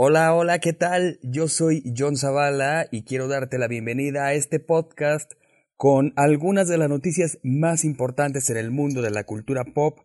Hola, 0.00 0.32
hola, 0.32 0.60
¿qué 0.60 0.72
tal? 0.72 1.18
Yo 1.24 1.48
soy 1.48 1.82
John 1.98 2.16
Zavala 2.16 2.86
y 2.92 3.02
quiero 3.02 3.26
darte 3.26 3.58
la 3.58 3.66
bienvenida 3.66 4.26
a 4.26 4.34
este 4.34 4.60
podcast 4.60 5.32
con 5.76 6.12
algunas 6.14 6.68
de 6.68 6.78
las 6.78 6.88
noticias 6.88 7.40
más 7.42 7.84
importantes 7.84 8.48
en 8.48 8.58
el 8.58 8.70
mundo 8.70 9.02
de 9.02 9.10
la 9.10 9.24
cultura 9.24 9.64
pop. 9.64 9.98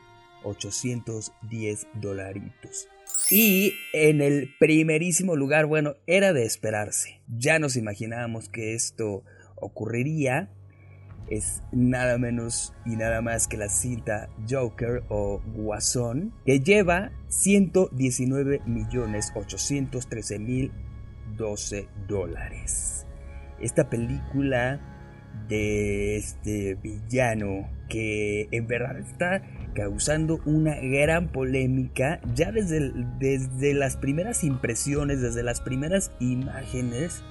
810 0.45 1.87
dolaritos. 1.95 2.89
Y 3.31 3.75
en 3.93 4.23
el 4.23 4.55
primerísimo 4.59 5.37
lugar, 5.37 5.67
bueno, 5.67 5.97
era 6.07 6.33
de 6.33 6.45
esperarse. 6.45 7.21
Ya 7.29 7.59
nos 7.59 7.77
imaginábamos 7.77 8.49
que 8.49 8.75
esto 8.75 9.23
ocurriría. 9.57 10.51
Es 11.29 11.63
nada 11.73 12.17
menos 12.17 12.73
y 12.87 12.97
nada 12.97 13.21
más 13.21 13.49
que 13.49 13.59
la 13.59 13.69
cinta 13.69 14.31
Joker 14.49 15.03
o 15.11 15.43
Guasón, 15.55 16.33
que 16.47 16.61
lleva 16.61 17.13
119 17.29 18.63
millones 18.65 19.31
813 19.35 20.39
mil 20.39 20.73
12 21.37 21.87
dólares. 22.07 23.07
Esta 23.61 23.91
película 23.91 24.81
de 25.49 26.17
este 26.17 26.77
villano 26.77 27.69
que 27.89 28.49
en 28.51 28.67
verdad 28.67 28.99
está 28.99 29.43
causando 29.79 30.41
una 30.45 30.75
gran 30.75 31.29
polémica 31.29 32.21
ya 32.35 32.51
desde, 32.51 32.93
desde 33.21 33.75
las 33.75 33.97
primeras 33.97 34.43
impresiones, 34.43 35.21
desde 35.21 35.45
las 35.45 35.61
primeras 35.61 36.11
imágenes. 36.19 37.23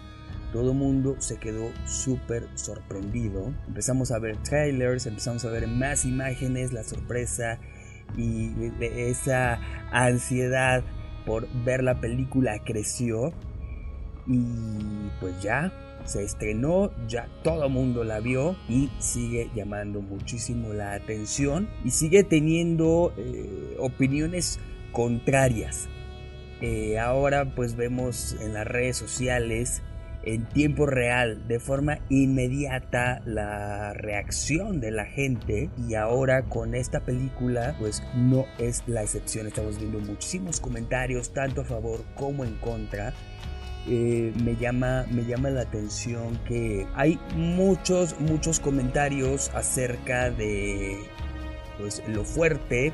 Todo 0.53 0.71
el 0.71 0.77
mundo 0.77 1.17
se 1.19 1.35
quedó 1.39 1.69
súper 1.85 2.47
sorprendido. 2.55 3.53
Empezamos 3.67 4.11
a 4.11 4.19
ver 4.19 4.37
trailers, 4.43 5.07
empezamos 5.07 5.43
a 5.43 5.49
ver 5.49 5.67
más 5.67 6.05
imágenes, 6.05 6.71
la 6.71 6.85
sorpresa 6.85 7.59
y 8.15 8.53
esa 8.79 9.59
ansiedad 9.91 10.85
por 11.25 11.49
ver 11.65 11.83
la 11.83 11.99
película 11.99 12.59
creció. 12.63 13.33
Y 14.25 15.09
pues 15.19 15.41
ya, 15.43 15.73
se 16.07 16.23
estrenó, 16.23 16.91
ya 17.07 17.27
todo 17.43 17.69
mundo 17.69 18.03
la 18.03 18.19
vio 18.19 18.55
y 18.67 18.89
sigue 18.99 19.49
llamando 19.55 20.01
muchísimo 20.01 20.73
la 20.73 20.93
atención 20.93 21.69
y 21.83 21.91
sigue 21.91 22.23
teniendo 22.23 23.13
eh, 23.17 23.75
opiniones 23.79 24.59
contrarias. 24.91 25.87
Eh, 26.61 26.97
ahora 26.97 27.53
pues 27.53 27.75
vemos 27.75 28.35
en 28.41 28.53
las 28.53 28.65
redes 28.65 28.97
sociales 28.97 29.83
en 30.27 30.45
tiempo 30.45 30.85
real, 30.85 31.47
de 31.47 31.59
forma 31.59 31.99
inmediata, 32.09 33.21
la 33.25 33.93
reacción 33.93 34.81
de 34.81 34.91
la 34.91 35.05
gente. 35.05 35.69
Y 35.87 35.95
ahora 35.95 36.43
con 36.43 36.75
esta 36.75 36.99
película, 36.99 37.75
pues 37.79 38.03
no 38.13 38.45
es 38.57 38.83
la 38.87 39.03
excepción. 39.03 39.47
Estamos 39.47 39.79
viendo 39.79 39.99
muchísimos 39.99 40.59
comentarios, 40.59 41.33
tanto 41.33 41.61
a 41.61 41.65
favor 41.65 42.03
como 42.15 42.43
en 42.43 42.55
contra. 42.57 43.13
Eh, 43.89 44.33
me, 44.43 44.57
llama, 44.57 45.05
me 45.09 45.23
llama 45.23 45.49
la 45.49 45.61
atención 45.61 46.37
que 46.45 46.85
hay 46.95 47.17
muchos, 47.35 48.19
muchos 48.19 48.59
comentarios 48.59 49.49
acerca 49.53 50.29
de 50.29 50.97
pues, 51.77 52.03
lo 52.07 52.25
fuerte 52.25 52.91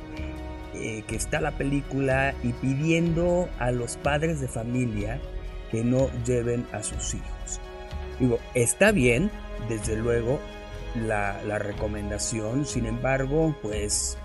eh, 0.76 1.04
que 1.08 1.16
está 1.16 1.42
la 1.42 1.58
película 1.58 2.36
y 2.44 2.54
pidiendo 2.54 3.50
a 3.58 3.72
los 3.72 3.98
padres 3.98 4.40
de 4.40 4.48
familia 4.48 5.20
que 5.72 5.84
no 5.84 6.10
lleven 6.26 6.68
a 6.72 6.84
sus 6.84 7.16
hijos. 7.16 7.60
Digo, 8.20 8.38
está 8.54 8.92
bien, 8.92 9.32
desde 9.70 9.96
luego, 9.96 10.40
la, 10.96 11.42
la 11.44 11.58
recomendación, 11.58 12.68
sin 12.68 12.86
embargo, 12.86 13.56
pues 13.64 14.16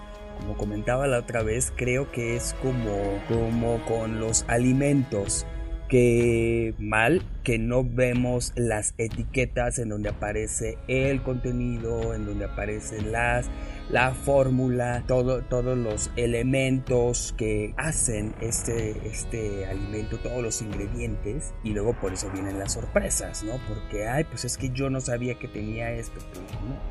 como 0.40 0.56
comentaba 0.56 1.06
la 1.06 1.18
otra 1.18 1.42
vez, 1.42 1.72
creo 1.74 2.12
que 2.12 2.36
es 2.36 2.54
como, 2.62 3.22
como 3.28 3.84
con 3.86 4.20
los 4.20 4.44
alimentos 4.48 5.46
que 5.88 6.74
mal 6.78 7.22
que 7.44 7.58
no 7.58 7.84
vemos 7.84 8.52
las 8.56 8.94
etiquetas 8.98 9.78
en 9.78 9.88
donde 9.88 10.10
aparece 10.10 10.78
el 10.86 11.22
contenido, 11.22 12.14
en 12.14 12.26
donde 12.26 12.44
aparecen 12.44 13.12
las 13.12 13.50
la 13.90 14.12
fórmula, 14.12 15.02
todo, 15.06 15.42
todos 15.42 15.76
los 15.76 16.10
elementos 16.16 17.34
que 17.38 17.74
hacen 17.76 18.34
este, 18.40 18.96
este 19.06 19.66
alimento, 19.66 20.18
todos 20.18 20.42
los 20.42 20.60
ingredientes, 20.60 21.54
y 21.64 21.70
luego 21.70 21.98
por 21.98 22.12
eso 22.12 22.30
vienen 22.30 22.58
las 22.58 22.74
sorpresas, 22.74 23.42
¿no? 23.44 23.52
Porque, 23.66 24.06
ay, 24.06 24.24
pues 24.24 24.44
es 24.44 24.58
que 24.58 24.70
yo 24.70 24.90
no 24.90 25.00
sabía 25.00 25.38
que 25.38 25.48
tenía 25.48 25.90
esto, 25.92 26.18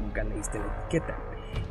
nunca 0.01 0.23
leíste 0.23 0.57
la 0.57 0.85
etiqueta. 0.85 1.17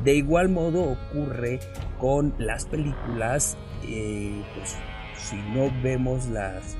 De 0.03 0.15
igual 0.15 0.49
modo 0.49 0.91
ocurre 0.91 1.59
con 1.99 2.33
las 2.37 2.65
películas, 2.65 3.57
eh, 3.83 4.41
pues 4.55 4.75
si 5.17 5.35
no 5.53 5.71
vemos 5.83 6.27
las 6.27 6.77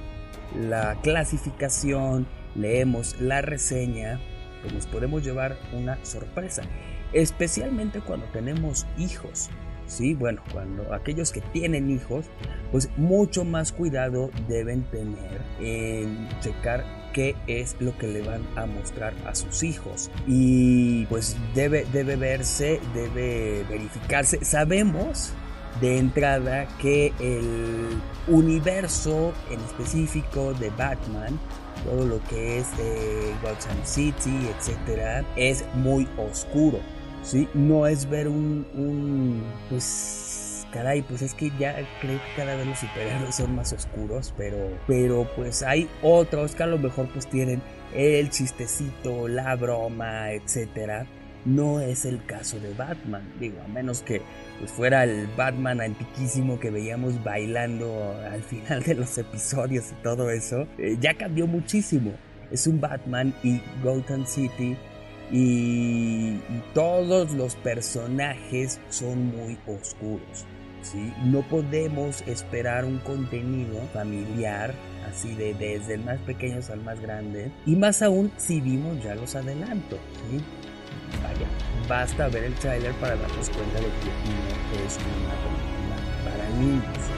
la 0.56 1.00
clasificación, 1.02 2.28
leemos 2.56 3.20
la 3.20 3.42
reseña, 3.42 4.20
pues 4.62 4.74
nos 4.74 4.88
podemos 4.88 5.24
llevar 5.24 5.58
una 5.74 6.04
sorpresa. 6.06 6.64
Especialmente 7.14 8.02
cuando 8.02 8.26
tenemos 8.28 8.86
hijos. 8.98 9.50
Sí, 9.88 10.14
bueno, 10.14 10.42
cuando 10.52 10.94
aquellos 10.94 11.32
que 11.32 11.40
tienen 11.40 11.90
hijos, 11.90 12.26
pues 12.74 12.90
mucho 12.98 13.46
más 13.46 13.72
cuidado 13.72 14.30
deben 14.50 14.84
tener 14.84 15.42
en 15.62 16.28
checar 16.42 16.84
qué 17.14 17.36
es 17.48 17.78
lo 17.80 17.98
que 17.98 18.08
le 18.08 18.22
van 18.22 18.42
a 18.58 18.66
mostrar 18.66 19.14
a 19.26 19.34
sus 19.34 19.64
hijos. 19.64 20.12
Y 20.28 21.06
pues 21.06 21.38
debe, 21.56 21.86
debe 21.94 22.18
verse, 22.18 22.82
debe 22.94 23.64
verificarse. 23.70 24.44
Sabemos 24.44 25.34
de 25.80 25.98
entrada 25.98 26.68
que 26.80 27.14
el 27.20 28.02
universo 28.28 29.34
en 29.52 29.60
específico 29.62 30.54
de 30.54 30.70
Batman, 30.72 31.40
todo 31.86 32.06
lo 32.06 32.24
que 32.26 32.60
es 32.60 32.68
eh, 32.80 33.34
Gotham 33.42 33.84
City, 33.84 34.50
etcétera, 34.58 35.24
es 35.36 35.64
muy 35.76 36.08
oscuro. 36.18 36.80
¿sí? 37.24 37.48
No 37.54 37.88
es 37.88 38.10
ver 38.10 38.28
un, 38.28 38.66
un, 38.74 39.44
pues 39.70 40.66
caray, 40.72 41.02
pues 41.02 41.22
es 41.22 41.34
que 41.34 41.52
ya 41.60 41.76
creo 42.02 42.20
que 42.20 42.36
cada 42.36 42.56
vez 42.56 42.68
los 42.68 42.80
superhéroes 42.80 43.36
son 43.36 43.56
más 43.56 43.74
oscuros, 43.74 44.34
pero, 44.38 44.58
pero 44.88 45.28
pues 45.36 45.64
hay 45.64 45.90
otros 46.02 46.56
que 46.56 46.64
a 46.64 46.68
lo 46.68 46.78
mejor 46.78 47.08
pues 47.10 47.28
tienen 47.28 47.62
el 47.94 48.30
chistecito, 48.30 49.28
la 49.28 49.56
broma, 49.56 50.32
etcétera. 50.32 51.08
No 51.48 51.80
es 51.80 52.04
el 52.04 52.26
caso 52.26 52.60
de 52.60 52.74
Batman, 52.74 53.24
digo, 53.40 53.62
a 53.64 53.70
menos 53.70 54.02
que 54.02 54.22
pues 54.60 54.70
fuera 54.70 55.06
el 55.06 55.28
Batman 55.38 55.80
antiquísimo 55.80 56.60
que 56.60 56.72
veíamos 56.72 57.24
bailando 57.24 58.14
al 58.30 58.44
final 58.44 58.84
de 58.84 58.96
los 58.96 59.18
episodios 59.18 59.94
y 59.94 60.04
todo 60.04 60.30
eso, 60.30 60.68
eh, 60.78 60.98
ya 61.00 61.14
cambió 61.14 61.48
muchísimo. 61.48 62.12
Es 62.52 62.68
un 62.68 62.82
Batman 62.82 63.34
y 63.44 63.62
Gotham 63.82 64.26
City 64.26 64.76
y, 65.32 66.38
todos 66.74 67.32
los 67.32 67.56
personajes 67.56 68.82
son 68.90 69.28
muy 69.28 69.58
oscuros. 69.68 70.46
¿sí? 70.82 71.14
No 71.24 71.44
podemos 71.44 72.24
esperar 72.28 72.84
un 72.84 72.98
contenido 73.00 73.80
familiar 73.94 74.74
así 75.10 75.34
de 75.34 75.54
desde 75.54 75.94
el 75.94 76.04
más 76.04 76.20
pequeño 76.20 76.60
al 76.70 76.82
más 76.82 77.00
grande. 77.00 77.54
Y 77.66 77.78
más 77.78 78.02
aún 78.02 78.34
si 78.36 78.60
vimos 78.60 79.02
ya 79.02 79.16
los 79.16 79.34
adelantos, 79.34 80.00
¿sí? 80.30 80.44
Vaya, 81.24 81.48
basta 81.88 82.28
ver 82.28 82.46
el 82.46 82.54
tráiler 82.56 82.92
para 82.94 83.16
darnos 83.16 83.50
cuenta 83.50 83.80
de 83.80 83.86
que 83.86 84.12
no 84.26 84.86
es 84.86 84.98
una 84.98 85.34
película 85.44 85.96
para 86.24 86.50
niños. 86.60 87.18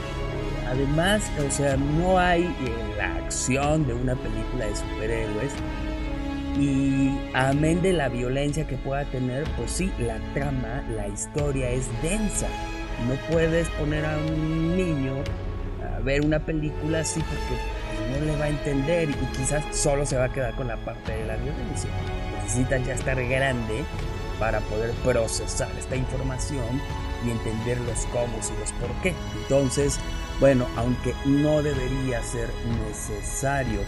Además, 0.70 1.30
o 1.44 1.50
sea, 1.50 1.76
no 1.76 2.18
hay 2.18 2.44
eh, 2.44 2.94
la 2.96 3.16
acción 3.16 3.86
de 3.86 3.94
una 3.94 4.14
película 4.14 4.66
de 4.66 4.76
superhéroes. 4.76 5.52
Y 6.58 7.10
amén 7.34 7.80
de 7.82 7.92
la 7.92 8.08
violencia 8.08 8.66
que 8.66 8.76
pueda 8.76 9.04
tener, 9.06 9.44
pues 9.56 9.70
sí, 9.70 9.90
la 9.98 10.18
trama, 10.34 10.84
la 10.94 11.08
historia 11.08 11.70
es 11.70 11.88
densa. 12.02 12.48
No 13.08 13.14
puedes 13.32 13.68
poner 13.70 14.04
a 14.04 14.16
un 14.16 14.76
niño 14.76 15.14
a 15.82 16.00
ver 16.00 16.24
una 16.24 16.38
película 16.38 17.00
así 17.00 17.20
porque 17.20 18.20
no 18.20 18.26
le 18.26 18.36
va 18.38 18.44
a 18.44 18.48
entender 18.48 19.10
y 19.10 19.14
quizás 19.36 19.64
solo 19.74 20.04
se 20.04 20.16
va 20.16 20.24
a 20.24 20.32
quedar 20.32 20.54
con 20.54 20.68
la 20.68 20.76
parte 20.76 21.12
de 21.12 21.26
la 21.26 21.36
violencia. 21.36 21.90
Necesitan 22.50 22.84
ya 22.84 22.94
estar 22.94 23.16
grande 23.28 23.84
para 24.40 24.58
poder 24.62 24.90
procesar 25.04 25.70
esta 25.78 25.94
información 25.94 26.82
y 27.24 27.30
entender 27.30 27.80
los 27.82 28.06
cómo 28.06 28.26
y 28.26 28.58
los 28.58 28.72
por 28.72 28.90
qué. 29.02 29.14
Entonces, 29.42 30.00
bueno, 30.40 30.66
aunque 30.76 31.14
no 31.26 31.62
debería 31.62 32.20
ser 32.24 32.48
necesario, 32.88 33.82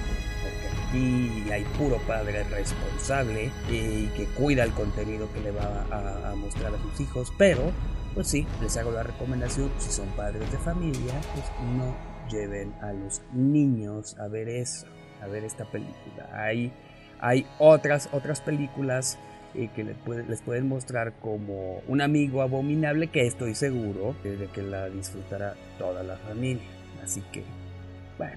aquí 0.93 1.51
hay 1.51 1.65
puro 1.77 1.97
padre 2.07 2.45
responsable 2.45 3.51
y 3.69 4.07
que 4.17 4.27
cuida 4.37 4.63
el 4.63 4.71
contenido 4.71 5.29
que 5.33 5.41
le 5.41 5.51
va 5.51 5.85
a, 5.91 6.33
mostrar 6.37 6.73
a 6.73 6.79
sus 6.79 7.01
hijos, 7.01 7.33
pero 7.37 7.73
pues 8.15 8.29
sí, 8.29 8.47
les 8.61 8.77
hago 8.77 8.93
la 8.93 9.03
recomendación, 9.03 9.73
si 9.81 9.91
son 9.91 10.07
padres 10.11 10.53
de 10.53 10.59
familia, 10.59 11.15
pues 11.35 11.47
no 11.77 11.97
lleven 12.31 12.73
a 12.81 12.93
los 12.93 13.23
niños 13.33 14.17
a 14.21 14.29
ver 14.29 14.49
eso, 14.49 14.87
a 15.21 15.27
ver 15.27 15.43
esta 15.43 15.65
película. 15.65 16.29
Hay, 16.33 16.73
hay 17.23 17.47
otras, 17.59 18.09
otras 18.13 18.41
películas 18.41 19.17
y 19.55 19.69
que 19.69 19.85
les, 19.85 20.43
pueden 20.43 20.69
mostrar 20.69 21.13
como 21.21 21.81
un 21.87 22.01
amigo 22.01 22.43
abominable 22.43 23.07
que 23.09 23.27
estoy 23.27 23.55
seguro 23.55 24.15
de 24.25 24.49
que 24.53 24.63
la 24.63 24.89
disfrutará 24.89 25.55
toda 25.79 26.03
la 26.03 26.17
familia. 26.17 26.65
Así 27.03 27.23
que, 27.33 27.45
bueno, 28.19 28.37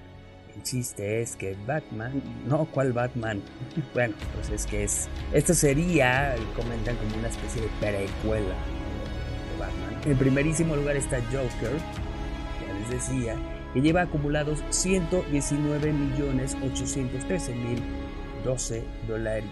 el 0.54 0.62
chiste 0.62 1.20
es 1.20 1.34
que 1.34 1.56
Batman, 1.66 2.22
no, 2.46 2.66
¿cuál 2.66 2.92
Batman? 2.92 3.42
bueno, 3.94 4.14
pues 4.34 4.50
es 4.50 4.66
que 4.66 4.84
es, 4.84 5.08
esto 5.32 5.52
sería, 5.52 6.36
comentan 6.54 6.96
como 6.96 7.16
una 7.16 7.28
especie 7.28 7.62
de 7.62 7.68
precuela 7.80 8.44
de 8.46 9.58
Batman. 9.58 10.00
En 10.04 10.16
primerísimo 10.16 10.76
lugar 10.76 10.96
está 10.96 11.18
Joker, 11.32 11.72
ya 12.60 12.78
les 12.78 12.90
decía, 12.90 13.34
que 13.74 13.80
lleva 13.80 14.02
acumulados 14.02 14.62
119 14.70 15.92
millones 15.92 16.56
813 16.62 17.52
mil 17.52 17.82
12 18.46 18.84
dólares. 19.08 19.44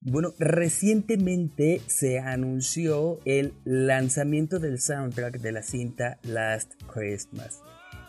Bueno, 0.00 0.32
recientemente 0.38 1.80
se 1.88 2.20
anunció 2.20 3.18
el 3.24 3.52
lanzamiento 3.64 4.60
del 4.60 4.80
soundtrack 4.80 5.40
de 5.40 5.50
la 5.50 5.64
cinta 5.64 6.20
Last 6.22 6.74
Christmas. 6.86 7.60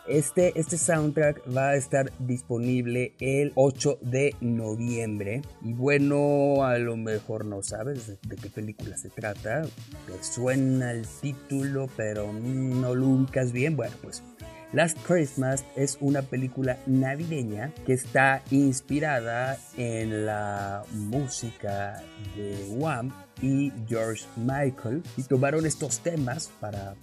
Este, 0.08 0.60
este 0.60 0.78
soundtrack 0.78 1.42
va 1.56 1.70
a 1.70 1.76
estar 1.76 2.12
disponible 2.20 3.14
el 3.20 3.52
8 3.56 4.00
de 4.02 4.36
noviembre. 4.40 5.42
Y 5.64 5.74
bueno, 5.74 6.64
a 6.64 6.78
lo 6.78 6.96
mejor 6.96 7.46
no 7.46 7.64
sabes 7.64 8.08
de, 8.08 8.36
qué 8.36 8.50
película 8.50 8.98
se 8.98 9.10
trata. 9.10 9.64
Te 9.64 10.24
suena 10.24 10.92
el 10.92 11.08
título, 11.22 11.90
pero 11.98 12.32
no 12.32 12.94
lo 12.94 13.08
ubicas 13.08 13.52
bien. 13.52 13.76
Bueno, 13.76 13.96
pues 14.04 14.22
Last 14.74 14.98
Christmas 15.06 15.64
es 15.76 15.98
una 16.02 16.22
película 16.22 16.78
navideña 16.86 17.72
que 17.86 17.94
está 17.94 18.42
inspirada 18.52 19.58
en 19.78 20.26
la 20.26 20.84
música 20.92 22.02
de 22.36 22.66
Wham 22.70 23.12
y 23.42 23.72
George 23.88 24.26
Michael 24.38 25.04
y 25.18 25.24
tomaron 25.24 25.66
estos 25.66 26.00
temas 26.00 26.52
para, 26.60 26.96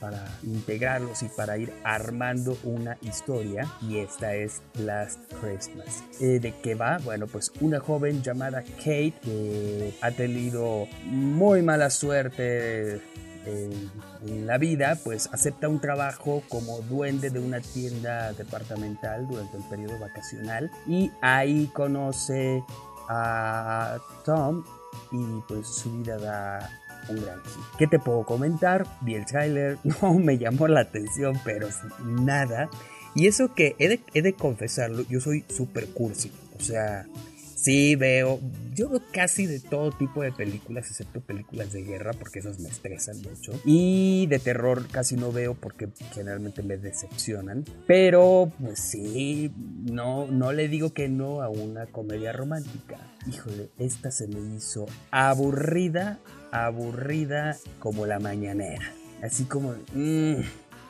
integrarlos 0.42 1.22
y 1.22 1.28
para 1.28 1.58
ir 1.58 1.72
armando 1.84 2.56
una 2.64 2.96
historia 3.02 3.66
y 3.82 3.98
esta 3.98 4.34
es 4.34 4.62
Last 4.78 5.20
Christmas. 5.40 6.02
Eh, 6.20 6.40
¿De 6.40 6.54
qué 6.62 6.74
va? 6.74 6.98
Bueno, 6.98 7.26
pues 7.26 7.52
una 7.60 7.80
joven 7.80 8.22
llamada 8.22 8.62
Kate 8.62 9.14
que 9.22 9.94
ha 10.00 10.10
tenido 10.10 10.86
muy 11.04 11.62
mala 11.62 11.90
suerte 11.90 13.00
en, 13.46 14.46
la 14.46 14.58
vida, 14.58 14.96
pues 15.02 15.28
acepta 15.32 15.68
un 15.68 15.80
trabajo 15.80 16.42
como 16.48 16.80
duende 16.82 17.30
de 17.30 17.40
una 17.40 17.60
tienda 17.60 18.32
departamental 18.32 19.26
durante 19.26 19.56
el 19.56 19.64
periodo 19.64 19.98
vacacional 19.98 20.70
y 20.86 21.10
ahí 21.20 21.70
conoce 21.72 22.62
a 23.08 23.98
Tom 24.24 24.64
y 25.10 25.40
pues 25.48 25.66
su 25.66 25.98
vida 25.98 26.18
da 26.18 26.70
un 27.08 27.16
gran 27.16 27.42
giro. 27.42 27.66
¿Qué 27.78 27.86
te 27.86 27.98
puedo 27.98 28.24
comentar? 28.24 28.86
Vi 29.00 29.14
el 29.14 29.26
trailer, 29.26 29.78
no 30.02 30.14
me 30.14 30.38
llamó 30.38 30.68
la 30.68 30.80
atención, 30.80 31.38
pero 31.44 31.68
nada. 32.04 32.68
Y 33.14 33.26
eso 33.26 33.54
que 33.54 33.76
he 33.78 33.88
de, 33.88 34.00
he 34.14 34.22
de 34.22 34.34
confesarlo, 34.34 35.02
yo 35.08 35.20
soy 35.20 35.44
super 35.48 35.88
cursi. 35.88 36.32
O 36.58 36.62
sea, 36.62 37.06
Sí, 37.62 37.94
veo. 37.94 38.40
Yo 38.74 38.88
veo 38.88 39.00
casi 39.12 39.46
de 39.46 39.60
todo 39.60 39.92
tipo 39.92 40.20
de 40.22 40.32
películas, 40.32 40.88
excepto 40.88 41.20
películas 41.20 41.72
de 41.72 41.84
guerra, 41.84 42.10
porque 42.12 42.40
esas 42.40 42.58
me 42.58 42.68
estresan 42.68 43.22
mucho. 43.22 43.52
Y 43.64 44.26
de 44.26 44.40
terror 44.40 44.88
casi 44.90 45.14
no 45.14 45.30
veo 45.30 45.54
porque 45.54 45.88
generalmente 46.12 46.64
me 46.64 46.76
decepcionan. 46.76 47.64
Pero, 47.86 48.50
pues 48.60 48.80
sí, 48.80 49.52
no, 49.84 50.26
no 50.26 50.52
le 50.52 50.66
digo 50.66 50.92
que 50.92 51.08
no 51.08 51.40
a 51.40 51.50
una 51.50 51.86
comedia 51.86 52.32
romántica. 52.32 52.98
Híjole, 53.28 53.70
esta 53.78 54.10
se 54.10 54.26
me 54.26 54.56
hizo 54.56 54.86
aburrida, 55.12 56.18
aburrida 56.50 57.56
como 57.78 58.06
la 58.06 58.18
mañanera. 58.18 58.92
Así 59.22 59.44
como. 59.44 59.76
Mmm, 59.94 60.40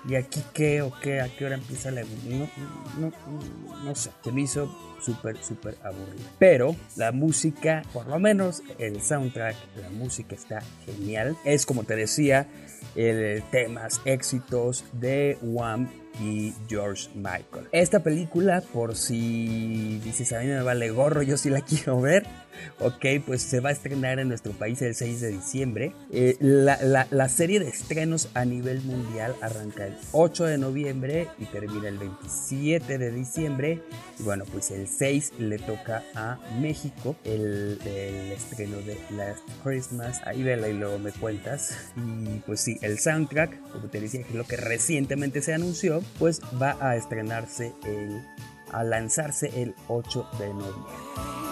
¿Y 0.08 0.16
aquí 0.16 0.42
qué 0.52 0.82
o 0.82 0.92
qué? 1.00 1.20
¿A 1.20 1.28
qué 1.28 1.44
hora 1.44 1.54
empieza 1.54 1.90
la.? 1.90 2.02
No, 2.02 2.48
no, 2.98 3.12
no 3.84 3.94
sé. 3.94 4.10
Se 4.24 4.32
me 4.32 4.42
hizo 4.42 4.74
súper, 5.00 5.42
súper 5.42 5.76
aburrido. 5.82 6.24
Pero 6.38 6.76
la 6.96 7.12
música, 7.12 7.82
por 7.92 8.06
lo 8.06 8.18
menos 8.18 8.62
el 8.78 9.00
soundtrack, 9.00 9.56
la 9.80 9.90
música 9.90 10.34
está 10.34 10.60
genial. 10.86 11.36
Es 11.44 11.66
como 11.66 11.84
te 11.84 11.96
decía, 11.96 12.48
temas, 13.50 14.00
éxitos 14.04 14.84
de 14.92 15.38
Wham 15.42 15.88
y 16.20 16.52
George 16.68 17.08
Michael. 17.14 17.68
Esta 17.72 18.02
película, 18.02 18.62
por 18.72 18.96
si 18.96 20.00
dices 20.04 20.32
a 20.32 20.40
mí 20.40 20.46
me 20.46 20.62
vale 20.62 20.90
gorro, 20.90 21.22
yo 21.22 21.36
sí 21.36 21.50
la 21.50 21.60
quiero 21.64 22.00
ver. 22.00 22.26
Ok, 22.78 23.04
pues 23.24 23.42
se 23.42 23.60
va 23.60 23.70
a 23.70 23.72
estrenar 23.72 24.18
en 24.18 24.28
nuestro 24.28 24.52
país 24.52 24.80
el 24.82 24.94
6 24.94 25.20
de 25.20 25.28
diciembre. 25.30 25.94
Eh, 26.10 26.36
la, 26.40 27.28
serie 27.28 27.60
de 27.60 27.68
estrenos 27.68 28.28
a 28.34 28.44
nivel 28.44 28.82
mundial 28.82 29.34
arranca 29.40 29.86
el 29.86 29.96
8 30.12 30.44
de 30.44 30.58
noviembre 30.58 31.28
y 31.38 31.46
termina 31.46 31.88
el 31.88 31.98
27 31.98 32.98
de 32.98 33.10
diciembre. 33.10 33.82
Y 34.18 34.22
bueno, 34.22 34.44
pues 34.50 34.70
el 34.70 34.88
6 34.88 35.34
le 35.38 35.58
toca 35.58 36.02
a 36.14 36.38
México 36.60 37.16
el, 37.24 37.78
estreno 38.32 38.78
de 38.78 38.98
Last 39.16 39.48
Christmas. 39.62 40.20
Ahí 40.24 40.42
vela 40.42 40.68
y 40.68 40.74
luego 40.74 40.98
me 40.98 41.12
cuentas. 41.12 41.78
Y 41.96 42.40
pues 42.40 42.60
sí, 42.60 42.78
el 42.82 42.98
soundtrack, 42.98 43.70
como 43.70 43.88
te 43.88 44.00
decía, 44.00 44.22
que 44.22 44.30
es 44.30 44.34
lo 44.34 44.44
que 44.44 44.56
recientemente 44.56 45.42
se 45.42 45.54
anunció, 45.54 46.02
pues 46.18 46.40
va 46.60 46.76
a 46.80 46.96
estrenarse 46.96 47.72
el, 47.84 48.22
a 48.72 48.84
lanzarse 48.84 49.50
el 49.62 49.74
8 49.88 50.26
de 50.38 50.48
noviembre. 50.48 51.51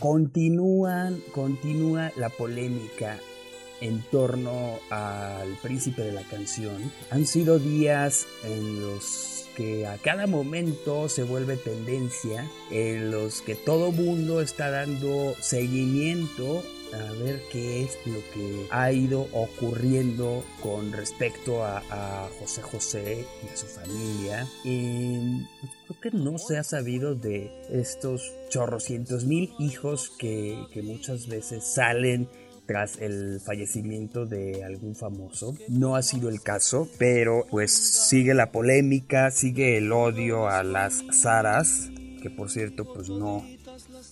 Continúan, 0.00 1.22
continúa 1.32 2.10
la 2.16 2.30
polémica 2.30 3.18
en 3.80 4.02
torno 4.10 4.78
al 4.90 5.56
príncipe 5.62 6.02
de 6.02 6.12
la 6.12 6.22
canción. 6.22 6.90
Han 7.10 7.26
sido 7.26 7.58
días 7.58 8.26
en 8.44 8.80
los 8.80 9.46
que 9.56 9.86
a 9.86 9.98
cada 9.98 10.26
momento 10.26 11.08
se 11.08 11.22
vuelve 11.22 11.56
tendencia, 11.56 12.48
en 12.70 13.10
los 13.10 13.42
que 13.42 13.54
todo 13.54 13.92
mundo 13.92 14.40
está 14.40 14.70
dando 14.70 15.34
seguimiento 15.40 16.62
a 16.92 17.12
ver 17.22 17.40
qué 17.52 17.84
es 17.84 17.98
lo 18.06 18.20
que 18.32 18.66
ha 18.70 18.90
ido 18.92 19.28
ocurriendo 19.32 20.42
con 20.62 20.92
respecto 20.92 21.64
a, 21.64 22.28
José 22.40 22.62
José 22.62 23.26
y 23.44 23.52
a 23.52 23.56
su 23.56 23.66
familia. 23.66 24.46
Que 26.00 26.10
no 26.10 26.38
se 26.38 26.58
ha 26.58 26.64
sabido 26.64 27.14
de 27.14 27.50
estos 27.70 28.32
chorrocientos 28.48 29.24
mil 29.24 29.52
hijos 29.58 30.10
que, 30.18 30.66
que 30.72 30.82
muchas 30.82 31.28
veces 31.28 31.64
salen 31.64 32.28
tras 32.66 32.98
el 32.98 33.40
fallecimiento 33.40 34.26
de 34.26 34.64
algún 34.64 34.94
famoso. 34.94 35.56
No 35.68 35.96
ha 35.96 36.02
sido 36.02 36.28
el 36.28 36.40
caso, 36.40 36.88
pero 36.98 37.44
pues 37.50 37.72
sigue 37.72 38.32
la 38.32 38.52
polémica, 38.52 39.30
sigue 39.32 39.76
el 39.76 39.90
odio 39.90 40.48
a 40.48 40.62
las 40.62 41.02
Saras, 41.10 41.90
que 42.22 42.30
por 42.30 42.48
cierto 42.48 42.84
pues 42.92 43.08
no 43.08 43.44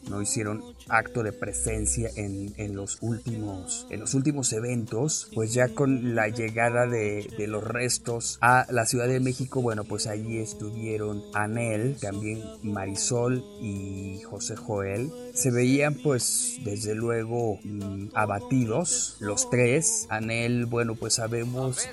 no 0.09 0.23
hicieron 0.23 0.63
acto 0.89 1.23
de 1.23 1.33
presencia 1.33 2.11
en, 2.17 2.55
en, 2.57 2.77
los 2.77 2.99
últimos 3.01 3.87
en 3.91 4.01
los 4.01 4.15
últimos 4.15 4.53
eventos 4.53 5.31
pues 5.35 5.53
ya 5.53 5.69
con 5.69 6.15
la 6.15 6.29
llegada 6.29 6.87
de, 6.87 7.29
de, 7.37 7.47
los 7.47 7.65
restos 7.65 8.39
a 8.41 8.67
la 8.71 8.87
Ciudad 8.87 9.09
de 9.09 9.21
México 9.21 9.61
bueno 9.63 9.85
pues 9.85 10.07
allí 10.07 10.39
estuvieron 10.39 11.23
Anel 11.35 11.97
también 12.01 12.43
Marisol 12.63 13.45
y 13.61 14.21
José 14.23 14.57
Joel. 14.57 15.11
Se 15.35 15.51
veían 15.51 15.95
pues 15.95 16.59
desde 16.65 16.95
luego 16.95 17.59
mm, 17.63 18.09
abatidos 18.15 19.17
los 19.21 19.49
tres. 19.51 20.07
Anel 20.11 20.67
bueno 20.67 20.95
pues 20.95 21.15
sabemos 21.15 21.87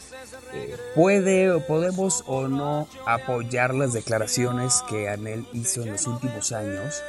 eh, 0.54 0.76
puede 0.96 1.52
o 1.52 1.66
podemos 1.66 2.24
o 2.28 2.48
no 2.48 2.88
apoyar 3.06 3.74
las 3.74 3.94
declaraciones 3.94 4.84
que 4.90 5.10
Anel 5.10 5.46
hizo 5.54 5.84
en 5.84 5.92
los 5.92 6.08
últimos 6.08 6.52
años. 6.52 7.02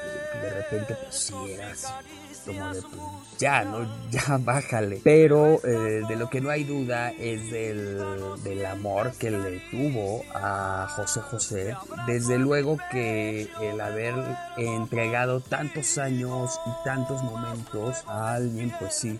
De 0.42 0.50
repente 0.50 0.96
pues 1.02 1.14
sí 1.14 1.34
era 1.48 1.74
así, 1.84 2.46
como 2.46 2.72
de 2.72 2.82
pues, 2.82 2.94
ya, 3.38 3.64
¿no? 3.64 3.86
Ya 4.10 4.38
bájale. 4.38 5.00
Pero 5.02 5.60
eh, 5.64 6.02
de 6.08 6.16
lo 6.16 6.30
que 6.30 6.40
no 6.40 6.50
hay 6.50 6.64
duda 6.64 7.10
es 7.10 7.50
del, 7.50 8.00
del, 8.42 8.64
amor 8.66 9.12
que 9.18 9.30
le 9.30 9.60
tuvo 9.70 10.24
a 10.34 10.86
José 10.96 11.20
José. 11.20 11.76
Desde 12.06 12.38
luego 12.38 12.78
que 12.90 13.48
el 13.60 13.80
haber 13.80 14.14
entregado 14.56 15.40
tantos 15.40 15.98
años 15.98 16.58
y 16.66 16.84
tantos 16.84 17.22
momentos 17.22 18.02
a 18.06 18.34
alguien, 18.34 18.72
pues 18.78 18.94
sí, 18.94 19.18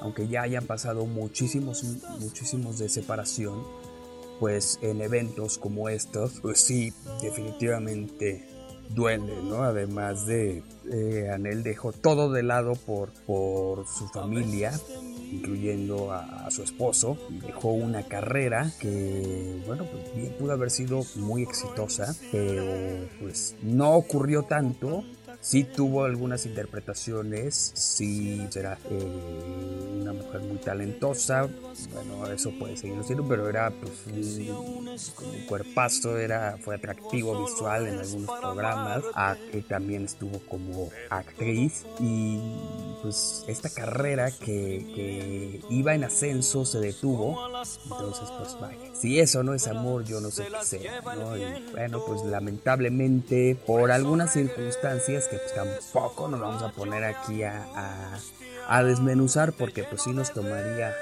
aunque 0.00 0.28
ya 0.28 0.42
hayan 0.42 0.66
pasado 0.66 1.06
muchísimos, 1.06 1.82
muchísimos 2.20 2.78
de 2.78 2.88
separación, 2.88 3.64
pues 4.38 4.78
en 4.82 5.00
eventos 5.00 5.58
como 5.58 5.88
estos, 5.88 6.40
pues 6.40 6.60
sí, 6.60 6.92
definitivamente 7.22 8.55
duele, 8.90 9.34
¿no? 9.42 9.62
Además 9.62 10.26
de 10.26 10.62
eh, 10.90 11.30
Anel 11.32 11.62
dejó 11.62 11.92
todo 11.92 12.30
de 12.30 12.42
lado 12.42 12.74
por, 12.74 13.10
por 13.26 13.86
su 13.86 14.08
familia, 14.08 14.72
incluyendo 15.32 16.12
a, 16.12 16.50
su 16.50 16.62
esposo, 16.62 17.18
dejó 17.44 17.70
una 17.70 18.04
carrera 18.04 18.70
que, 18.80 19.62
bueno, 19.66 19.84
pues 19.84 20.14
bien 20.14 20.34
pudo 20.38 20.52
haber 20.52 20.70
sido 20.70 21.02
muy 21.16 21.42
exitosa, 21.42 22.14
pero 22.30 22.64
pues 23.20 23.56
no 23.62 23.94
ocurrió 23.94 24.44
tanto 24.44 25.04
Sí 25.40 25.64
tuvo 25.64 26.04
algunas 26.04 26.46
interpretaciones, 26.46 27.72
sí 27.74 28.46
era 28.54 28.78
eh, 28.90 29.98
una 30.00 30.12
mujer 30.12 30.40
muy 30.40 30.58
talentosa, 30.58 31.48
bueno, 31.92 32.26
eso 32.28 32.50
puede 32.58 32.76
seguir 32.76 33.02
siendo, 33.04 33.26
pero 33.28 33.48
era 33.48 33.70
pues 33.70 33.92
un, 34.06 34.88
un 34.88 35.46
cuerpazo, 35.46 36.18
era, 36.18 36.56
fue 36.60 36.76
atractivo 36.76 37.44
visual 37.44 37.86
en 37.86 37.98
algunos 37.98 38.40
programas, 38.40 39.04
a, 39.14 39.36
que 39.52 39.62
también 39.62 40.04
estuvo 40.04 40.38
como 40.48 40.90
actriz 41.10 41.84
y 42.00 42.40
pues 43.02 43.44
esta 43.46 43.70
carrera 43.70 44.30
que, 44.30 44.86
que 44.94 45.60
iba 45.70 45.94
en 45.94 46.04
ascenso 46.04 46.64
se 46.64 46.80
detuvo, 46.80 47.38
entonces 47.84 48.28
pues 48.38 48.60
vaya, 48.60 48.94
si 48.94 49.20
eso 49.20 49.42
no 49.42 49.54
es 49.54 49.66
amor, 49.66 50.04
yo 50.04 50.20
no 50.20 50.30
sé 50.30 50.46
qué 50.46 50.64
sea, 50.64 51.00
¿no? 51.02 51.36
Y 51.36 51.70
bueno, 51.72 52.02
pues 52.06 52.22
lamentablemente 52.24 53.56
por 53.66 53.90
algunas 53.90 54.32
circunstancias 54.32 55.25
que 55.28 55.38
pues 55.38 55.54
tampoco 55.54 56.28
nos 56.28 56.40
vamos 56.40 56.62
a 56.62 56.72
poner 56.72 57.04
aquí 57.04 57.42
a, 57.42 57.66
a, 58.68 58.82
desmenuzar 58.82 59.52
porque 59.52 59.84
pues 59.84 60.02
sí 60.02 60.12
nos 60.12 60.32
tomaría 60.32 60.94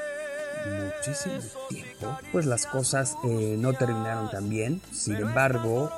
muchísimo 0.66 1.40
tiempo, 1.68 2.18
pues 2.32 2.46
las 2.46 2.66
cosas 2.66 3.16
eh, 3.24 3.56
no 3.58 3.72
terminaron 3.74 4.30
tan 4.30 4.48
bien. 4.48 4.80
Sin 4.92 5.16
embargo, 5.16 5.90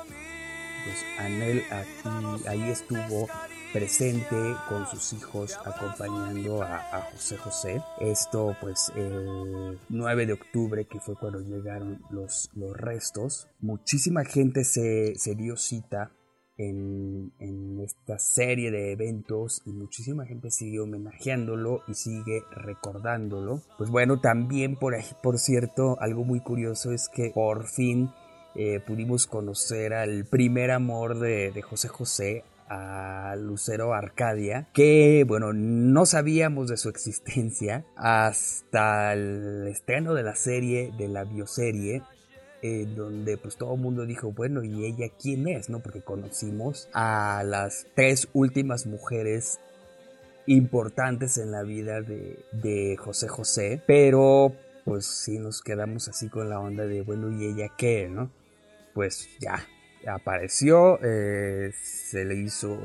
pues 0.85 1.05
Anel 1.19 1.63
aquí, 1.71 2.47
ahí 2.47 2.69
estuvo 2.69 3.27
presente 3.73 4.55
con 4.69 4.87
sus 4.87 5.13
hijos 5.13 5.57
acompañando 5.65 6.63
a, 6.63 6.77
a, 6.77 7.01
José 7.11 7.37
José. 7.37 7.83
Esto 7.99 8.55
pues 8.59 8.91
el 8.95 9.77
9 9.89 10.25
de 10.25 10.33
octubre 10.33 10.85
que 10.85 10.99
fue 10.99 11.15
cuando 11.15 11.39
llegaron 11.39 12.01
los, 12.09 12.49
los 12.55 12.75
restos. 12.75 13.47
Muchísima 13.59 14.23
gente 14.25 14.63
se, 14.63 15.15
se 15.15 15.35
dio 15.35 15.57
cita 15.57 16.11
en, 16.57 17.31
esta 17.83 18.19
serie 18.19 18.71
de 18.71 18.91
eventos 18.91 19.61
y 19.65 19.71
muchísima 19.71 20.25
gente 20.25 20.51
sigue 20.51 20.79
homenajeándolo 20.79 21.83
y 21.87 21.93
sigue 21.93 22.43
recordándolo. 22.51 23.61
Pues 23.77 23.89
bueno, 23.89 24.19
también 24.19 24.75
por, 24.75 24.95
por 25.21 25.39
cierto, 25.39 25.97
algo 26.01 26.25
muy 26.25 26.41
curioso 26.41 26.91
es 26.91 27.07
que 27.07 27.31
por 27.33 27.67
fin 27.67 28.09
eh, 28.55 28.81
pudimos 28.85 29.27
conocer 29.27 29.93
al 29.93 30.25
primer 30.25 30.71
amor 30.71 31.19
de, 31.19 31.51
de 31.51 31.61
José 31.61 31.87
José, 31.87 32.43
a 32.69 33.35
Lucero 33.37 33.93
Arcadia, 33.93 34.67
que 34.73 35.23
bueno, 35.27 35.53
no 35.53 36.05
sabíamos 36.05 36.67
de 36.67 36.77
su 36.77 36.89
existencia 36.89 37.85
hasta 37.95 39.13
el 39.13 39.67
estreno 39.67 40.13
de 40.13 40.23
la 40.23 40.35
serie, 40.35 40.91
de 40.97 41.07
la 41.07 41.23
bioserie, 41.23 42.01
donde 42.61 43.37
pues 43.37 43.55
todo 43.55 43.75
el 43.75 43.79
mundo 43.79 44.05
dijo, 44.05 44.31
bueno, 44.31 44.63
¿y 44.63 44.85
ella 44.85 45.07
quién 45.21 45.47
es? 45.47 45.69
¿No? 45.69 45.79
Porque 45.79 46.01
conocimos 46.01 46.89
a 46.93 47.43
las 47.45 47.87
tres 47.95 48.27
últimas 48.33 48.85
mujeres 48.85 49.59
importantes 50.47 51.37
en 51.37 51.51
la 51.51 51.63
vida 51.63 52.01
de, 52.01 52.39
de 52.51 52.97
José 52.97 53.27
José, 53.27 53.81
pero 53.85 54.53
pues 54.85 55.05
sí 55.05 55.37
nos 55.37 55.61
quedamos 55.61 56.07
así 56.07 56.29
con 56.29 56.49
la 56.49 56.59
onda 56.59 56.85
de, 56.85 57.01
bueno, 57.01 57.29
¿y 57.29 57.45
ella 57.45 57.69
qué? 57.77 58.07
¿No? 58.09 58.31
Pues 58.93 59.27
ya, 59.39 59.67
apareció, 60.07 60.97
eh, 61.03 61.73
se 61.73 62.23
le 62.23 62.35
hizo 62.35 62.79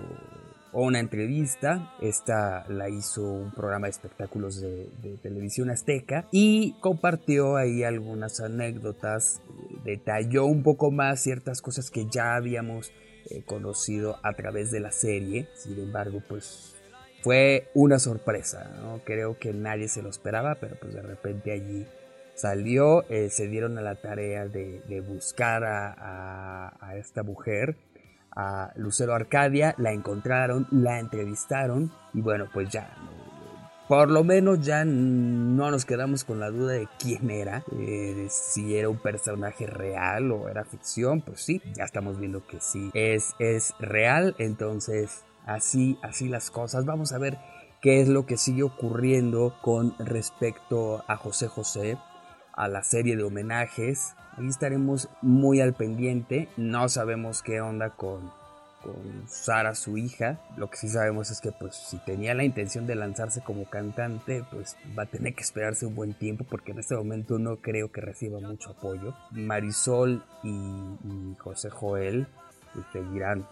una 0.81 1.00
entrevista. 1.00 1.95
Esta 2.00 2.64
la 2.69 2.88
hizo 2.88 3.23
un 3.23 3.52
programa 3.52 3.87
de 3.87 3.91
espectáculos 3.91 4.61
de, 4.61 4.88
televisión 5.23 5.71
azteca 5.71 6.26
y 6.33 6.75
compartió 6.81 7.57
ahí 7.57 7.85
algunas 7.85 8.41
anécdotas, 8.41 9.43
detalló 9.85 10.47
un 10.47 10.62
poco 10.62 10.91
más 10.91 11.21
ciertas 11.21 11.61
cosas 11.61 11.91
que 11.91 12.07
ya 12.07 12.35
habíamos 12.35 12.93
eh, 13.31 13.43
conocido 13.45 14.19
a 14.23 14.33
través 14.33 14.71
de 14.71 14.81
la 14.81 14.93
serie. 14.93 15.49
Sin 15.55 15.79
embargo, 15.79 16.23
pues 16.29 16.75
fue 17.23 17.69
una 17.75 17.99
sorpresa, 17.99 18.71
¿no? 18.81 19.00
Creo 19.05 19.38
que 19.38 19.52
nadie 19.52 19.88
se 19.88 20.02
lo 20.02 20.09
esperaba, 20.09 20.57
pero 20.57 20.76
pues 20.81 20.95
de 20.95 21.02
repente 21.02 21.52
allí 21.52 21.87
salió, 22.35 23.09
eh, 23.11 23.29
se 23.31 23.47
dieron 23.47 23.79
a 23.79 23.83
la 23.83 23.97
tarea 23.97 24.49
de, 24.49 25.05
buscar 25.07 25.62
a 25.64 26.97
esta 26.97 27.23
mujer 27.23 27.76
a 28.35 28.73
Lucero 28.77 29.15
Arcadia, 29.15 29.75
la 29.79 29.93
encontraron, 29.93 30.67
la 30.71 30.99
entrevistaron 30.99 31.93
y 32.15 32.21
bueno, 32.21 32.47
pues 32.53 32.71
ya, 32.71 32.91
por 33.89 34.11
lo 34.11 34.25
menos 34.25 34.65
ya 34.65 34.85
no 34.85 35.71
nos 35.71 35.85
quedamos 35.85 36.25
con 36.25 36.41
la 36.41 36.51
duda 36.51 36.73
de 36.73 36.89
quién 36.99 37.31
era, 37.31 37.62
eh, 37.79 38.27
si 38.31 38.77
era 38.77 38.89
un 38.89 38.99
personaje 38.99 39.67
real 39.67 40.33
o 40.33 40.49
era 40.49 40.65
ficción, 40.65 41.21
pues 41.21 41.43
sí, 41.43 41.61
ya 41.75 41.85
estamos 41.85 42.19
viendo 42.19 42.47
que 42.47 42.61
sí, 42.61 42.91
es, 42.95 43.35
es 43.39 43.75
real, 43.79 44.35
entonces 44.39 45.25
así, 45.45 45.99
así 46.03 46.29
las 46.29 46.51
cosas, 46.51 46.85
vamos 46.85 47.12
a 47.12 47.19
ver 47.19 47.39
qué 47.83 48.01
es 48.01 48.09
lo 48.09 48.25
que 48.27 48.37
sigue 48.37 48.62
ocurriendo 48.62 49.55
con 49.61 49.95
respecto 49.99 51.05
a 51.09 51.17
José 51.17 51.49
José, 51.49 51.99
a 52.53 52.69
la 52.69 52.83
serie 52.83 53.17
de 53.17 53.25
homenajes, 53.25 54.15
Ahí 54.37 54.49
estaremos 54.49 55.09
muy 55.21 55.61
al 55.61 55.75
pendiente. 55.75 56.49
No 56.57 56.89
sabemos 56.89 57.43
qué 57.43 57.61
onda 57.61 57.91
con, 57.91 58.33
con 58.83 58.95
Sara, 59.27 59.75
su 59.75 59.99
hija. 59.99 60.41
Lo 60.57 60.71
que 60.71 60.79
sí 60.79 60.89
sabemos 60.89 61.31
es 61.31 61.41
que 61.41 61.53
pues 61.53 61.77
si 61.77 61.99
tenía 61.99 62.33
la 62.35 62.45
intención 62.45 62.87
de 62.87 62.95
lanzarse 62.95 63.43
como 63.43 63.67
cantante, 63.67 64.43
pues 64.51 64.77
va 64.99 65.03
a 65.03 65.07
tener 65.07 65.35
que 65.35 65.43
esperarse 65.43 65.85
un 65.85 65.95
buen 65.95 66.15
tiempo 66.15 66.45
porque 66.49 66.73
en 66.73 66.79
este 66.79 66.97
momento 66.97 67.39
no 67.39 67.57
creo 67.57 67.93
que 67.93 68.01
reciba 68.01 68.41
mucho 68.41 68.71
apoyo. 68.71 69.15
Marisol 69.33 70.25
y, 70.43 71.37
José 71.39 71.69
Joel 71.69 72.27
seguirán, 72.95 73.47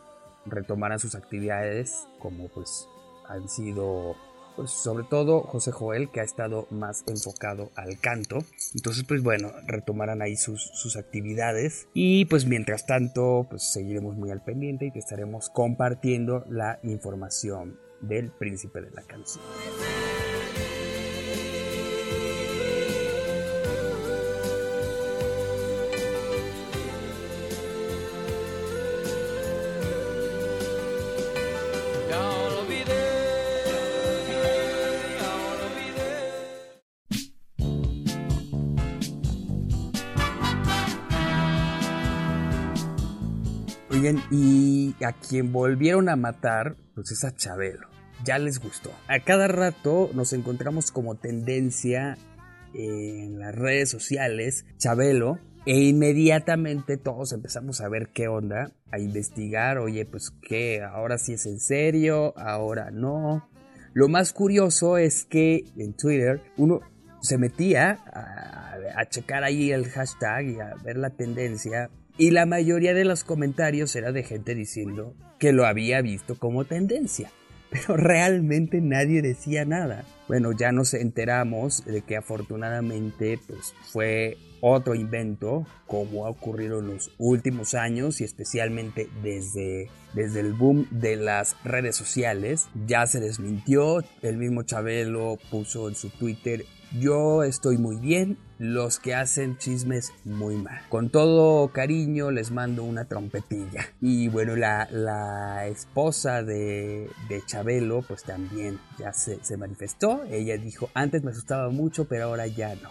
retomarán 0.47 0.99
sus 0.99 1.14
actividades 1.14 2.07
como 2.19 2.49
pues 2.49 2.88
han 3.28 3.50
sido 3.50 4.16
pues 4.57 4.71
sobre 4.71 5.04
todo 5.04 5.40
José 5.42 5.73
Joel, 5.73 6.11
que 6.11 6.21
ha 6.21 6.25
estado 6.25 6.66
más 6.71 7.04
enfocado 7.07 7.71
al 7.76 7.99
canto. 7.99 8.38
Entonces, 8.75 9.04
pues 9.07 9.23
bueno, 9.23 9.52
retomarán 9.66 10.23
ahí 10.23 10.37
sus, 10.37 10.62
sus 10.75 10.97
actividades. 10.97 11.88
Y 11.95 12.25
pues 12.26 12.47
mientras 12.47 12.87
tanto, 12.87 13.47
pues 13.49 13.73
seguiremos 13.73 14.16
muy 14.16 14.30
al 14.30 14.42
pendiente 14.42 14.87
y 14.87 14.90
te 14.90 14.99
estaremos 14.99 15.50
compartiendo 15.50 16.45
la 16.49 16.78
información 16.83 17.78
del 18.00 18.30
príncipe 18.30 18.80
de 18.80 18.90
la 18.90 19.02
canción. 19.02 19.45
Y 44.30 44.95
a 45.04 45.12
quien 45.12 45.52
volvieron 45.52 46.09
a 46.09 46.16
matar, 46.16 46.76
pues 46.95 47.11
es 47.12 47.25
a 47.25 47.35
Chabelo. 47.35 47.88
Ya 48.25 48.38
les 48.38 48.59
gustó. 48.59 48.90
A 49.09 49.21
cada 49.21 49.47
rato 49.49 50.11
nos 50.14 50.33
encontramos 50.33 50.90
como 50.90 51.16
tendencia 51.16 52.16
en 52.73 53.38
las 53.38 53.54
redes 53.54 53.90
sociales, 53.90 54.64
Chabelo, 54.78 55.38
e 55.66 55.80
inmediatamente 55.80 56.97
todos 56.97 57.33
empezamos 57.33 57.80
a 57.80 57.88
ver 57.88 58.11
qué 58.14 58.28
onda, 58.28 58.73
a 58.90 58.99
investigar, 58.99 59.78
oye, 59.78 60.07
pues 60.07 60.33
qué, 60.42 60.83
ahora 60.83 61.19
sí 61.19 61.35
es 61.35 61.45
en 61.47 61.61
serio, 61.61 62.33
ahora 62.38 62.90
no. 62.90 63.49
Lo 63.92 64.09
más 64.09 64.33
curioso 64.33 64.97
es 64.97 65.25
que 65.25 65.64
en 65.76 65.95
Twitter 65.95 66.40
uno 66.57 66.80
se 67.21 67.37
metía 67.37 67.99
a, 68.12 68.76
a 68.97 69.09
checar 69.09 69.45
ahí 69.45 69.73
el 69.73 69.88
hashtag 69.90 70.47
y 70.47 70.61
a 70.61 70.75
ver 70.83 70.97
la 70.97 71.11
tendencia 71.11 71.90
y 72.20 72.32
la 72.32 72.44
mayoría 72.44 72.92
de 72.92 73.06
los 73.06 73.24
comentarios 73.24 73.96
era 73.96 74.12
de 74.12 74.22
gente 74.22 74.54
diciendo 74.54 75.14
que 75.38 75.52
lo 75.52 75.64
había 75.64 76.02
visto 76.02 76.38
como 76.38 76.66
tendencia. 76.66 77.30
Pero 77.70 77.96
realmente 77.96 78.82
nadie 78.82 79.22
decía 79.22 79.64
nada. 79.64 80.04
Bueno, 80.28 80.52
ya 80.52 80.70
nos 80.70 80.92
enteramos 80.92 81.82
de 81.86 82.02
que 82.02 82.18
afortunadamente 82.18 83.38
pues, 83.46 83.72
fue 83.90 84.36
otro 84.60 84.94
invento, 84.94 85.66
como 85.86 86.26
ha 86.26 86.28
ocurrido 86.28 86.80
en 86.80 86.88
los 86.88 87.10
últimos 87.16 87.72
años 87.72 88.20
y 88.20 88.24
especialmente 88.24 89.08
desde, 89.22 89.88
desde 90.12 90.40
el 90.40 90.52
boom 90.52 90.88
de 90.90 91.16
las 91.16 91.56
redes 91.64 91.96
sociales. 91.96 92.68
Ya 92.86 93.06
se 93.06 93.20
desmintió, 93.20 94.04
el 94.20 94.36
mismo 94.36 94.64
Chabelo 94.64 95.38
puso 95.50 95.88
en 95.88 95.94
su 95.94 96.10
Twitter 96.10 96.66
yo 96.98 97.44
estoy 97.44 97.78
muy 97.78 97.96
bien, 97.96 98.36
los 98.60 98.98
que 98.98 99.14
hacen 99.14 99.56
chismes 99.56 100.12
muy 100.26 100.56
mal. 100.56 100.82
Con 100.90 101.08
todo 101.08 101.68
cariño 101.68 102.30
les 102.30 102.50
mando 102.50 102.84
una 102.84 103.06
trompetilla. 103.06 103.86
Y 104.02 104.28
bueno, 104.28 104.54
la, 104.54 105.66
esposa 105.66 106.42
de, 106.42 107.08
de, 107.30 107.42
Chabelo 107.46 108.02
pues 108.02 108.22
también 108.22 108.78
ya 108.98 109.14
se, 109.14 109.42
se 109.42 109.56
manifestó. 109.56 110.24
Ella 110.30 110.58
dijo, 110.58 110.90
antes 110.92 111.24
me 111.24 111.30
asustaba 111.30 111.70
mucho, 111.70 112.04
pero 112.04 112.26
ahora 112.26 112.46
ya 112.48 112.74
no. 112.74 112.90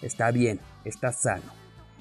Está 0.00 0.30
bien, 0.30 0.60
está 0.86 1.12
sano. 1.12 1.52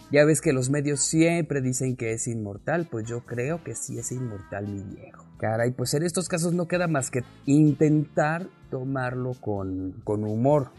Ya 0.10 0.24
ves 0.24 0.40
que 0.40 0.54
los 0.54 0.70
medios 0.70 1.02
siempre 1.02 1.60
dicen 1.62 1.98
que 1.98 2.14
es 2.14 2.28
inmortal, 2.28 2.88
pues 2.90 3.06
yo 3.08 3.26
creo 3.26 3.62
que 3.62 3.76
sí 3.76 4.00
es 4.00 4.14
inmortal 4.14 4.70
mi 4.70 4.84
viejo. 4.84 5.26
Caray, 5.38 5.72
pues 5.72 5.94
en 5.96 6.04
estos 6.04 6.30
casos 6.30 6.54
no 6.54 6.68
queda 6.68 6.88
más 6.88 7.12
que 7.12 7.24
intentar 7.46 8.48
tomarlo 8.70 9.34
con, 9.34 10.02
con 10.06 10.24
humor. 10.24 10.72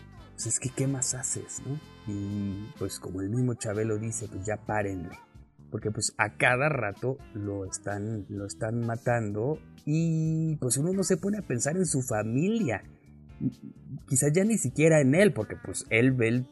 Pues 0.43 0.55
es 0.55 0.59
que, 0.59 0.71
¿qué 0.71 0.89
más 0.89 1.15
haces, 1.15 1.63
no? 1.65 1.79
Y 2.09 2.67
pues 2.77 2.99
como 2.99 3.21
el 3.21 3.31
mismo 3.31 3.55
Chabelo 3.55 3.97
dice, 3.97 4.27
pues 4.27 4.45
ya 4.45 4.57
párenle. 4.57 5.17
Porque 5.71 5.93
pues 5.93 6.15
a 6.19 6.37
cada 6.37 6.69
rato 6.69 7.17
lo 7.33 7.65
están, 7.65 8.27
lo 8.29 8.45
están 8.45 8.81
matando 8.85 9.61
y 9.87 10.57
pues 10.57 10.79
uno 10.79 10.93
no 10.93 11.05
se 11.05 11.17
pone 11.17 11.39
a 11.39 11.43
pensar 11.43 11.77
en 11.77 11.87
su 11.87 12.03
familia. 12.03 12.83
Quizás 14.09 14.33
ya 14.33 14.43
ni 14.43 14.59
siquiera 14.59 15.01
en 15.01 15.15
él, 15.15 15.33
porque 15.33 15.55
pues 15.65 15.87
él 15.91 16.11
ve 16.11 16.27
el 16.27 16.49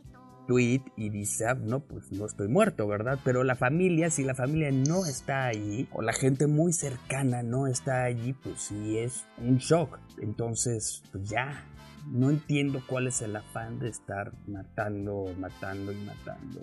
tweet 0.46 0.82
y 0.96 1.08
dice, 1.08 1.46
ah, 1.48 1.54
no, 1.54 1.80
pues 1.80 2.12
no 2.12 2.26
estoy 2.26 2.46
muerto, 2.46 2.86
¿verdad? 2.86 3.18
Pero 3.24 3.42
la 3.42 3.56
familia, 3.56 4.08
si 4.10 4.22
la 4.22 4.36
familia 4.36 4.70
no 4.70 5.04
está 5.04 5.46
ahí, 5.46 5.88
o 5.90 6.00
la 6.00 6.12
gente 6.12 6.46
muy 6.46 6.72
cercana 6.72 7.42
no 7.42 7.66
está 7.66 8.04
allí, 8.04 8.34
pues 8.34 8.60
sí 8.60 8.98
es 8.98 9.24
un 9.38 9.56
shock. 9.56 9.98
Entonces, 10.20 11.02
pues 11.10 11.28
ya, 11.28 11.66
no 12.06 12.30
entiendo 12.30 12.82
cuál 12.86 13.06
es 13.06 13.22
el 13.22 13.36
afán 13.36 13.78
de 13.78 13.88
estar 13.88 14.32
matando, 14.46 15.26
matando 15.38 15.92
y 15.92 15.96
matando 15.96 16.60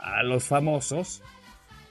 a, 0.00 0.22
los 0.22 0.44
famosos. 0.44 1.22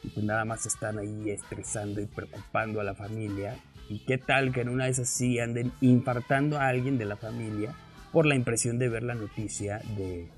Y 0.03 0.10
pues 0.10 0.25
nada 0.25 0.46
más 0.46 0.65
están 0.65 0.98
ahí 0.98 1.30
estresando 1.30 2.02
y 2.02 2.08
preocupando 2.08 2.82
a 2.82 2.84
la 2.84 2.95
familia. 2.95 3.56
Y 3.89 4.00
qué 4.00 4.17
tal 4.17 4.52
que 4.52 4.62
en 4.62 4.69
una 4.69 4.86
de 4.86 4.91
esas 4.91 5.10
sí 5.10 5.39
anden 5.39 5.71
infartando 5.82 6.60
a 6.60 6.67
alguien 6.67 6.97
de 6.97 7.06
la 7.06 7.17
familia 7.17 7.76
por 8.12 8.26
la 8.26 8.36
impresión 8.36 8.80
de 8.80 8.89
ver 8.89 9.04
la 9.04 9.15
noticia 9.15 9.80
de 9.97 10.30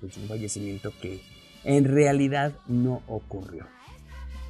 pues, 0.00 0.16
un 0.16 0.28
fallecimiento 0.28 0.92
que 1.00 1.20
en 1.64 1.84
realidad 1.84 2.52
no 2.66 3.02
ocurrió. 3.06 3.66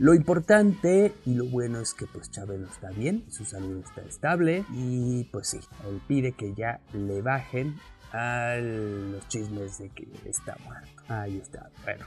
Lo 0.01 0.15
importante 0.15 1.13
y 1.27 1.35
lo 1.35 1.45
bueno 1.45 1.79
es 1.79 1.93
que 1.93 2.07
pues 2.07 2.31
Chabelo 2.31 2.67
está 2.67 2.89
bien, 2.89 3.27
su 3.29 3.45
salud 3.45 3.85
está 3.85 4.01
estable 4.01 4.65
y 4.73 5.25
pues 5.25 5.49
sí, 5.49 5.61
él 5.87 6.01
pide 6.09 6.33
que 6.33 6.55
ya 6.55 6.81
le 6.95 7.21
bajen 7.21 7.79
a 8.11 8.57
los 8.57 9.29
chismes 9.29 9.77
de 9.77 9.91
que 9.91 10.09
está 10.25 10.57
muerto. 10.65 11.03
Ahí 11.09 11.37
está, 11.37 11.69
bueno. 11.85 12.07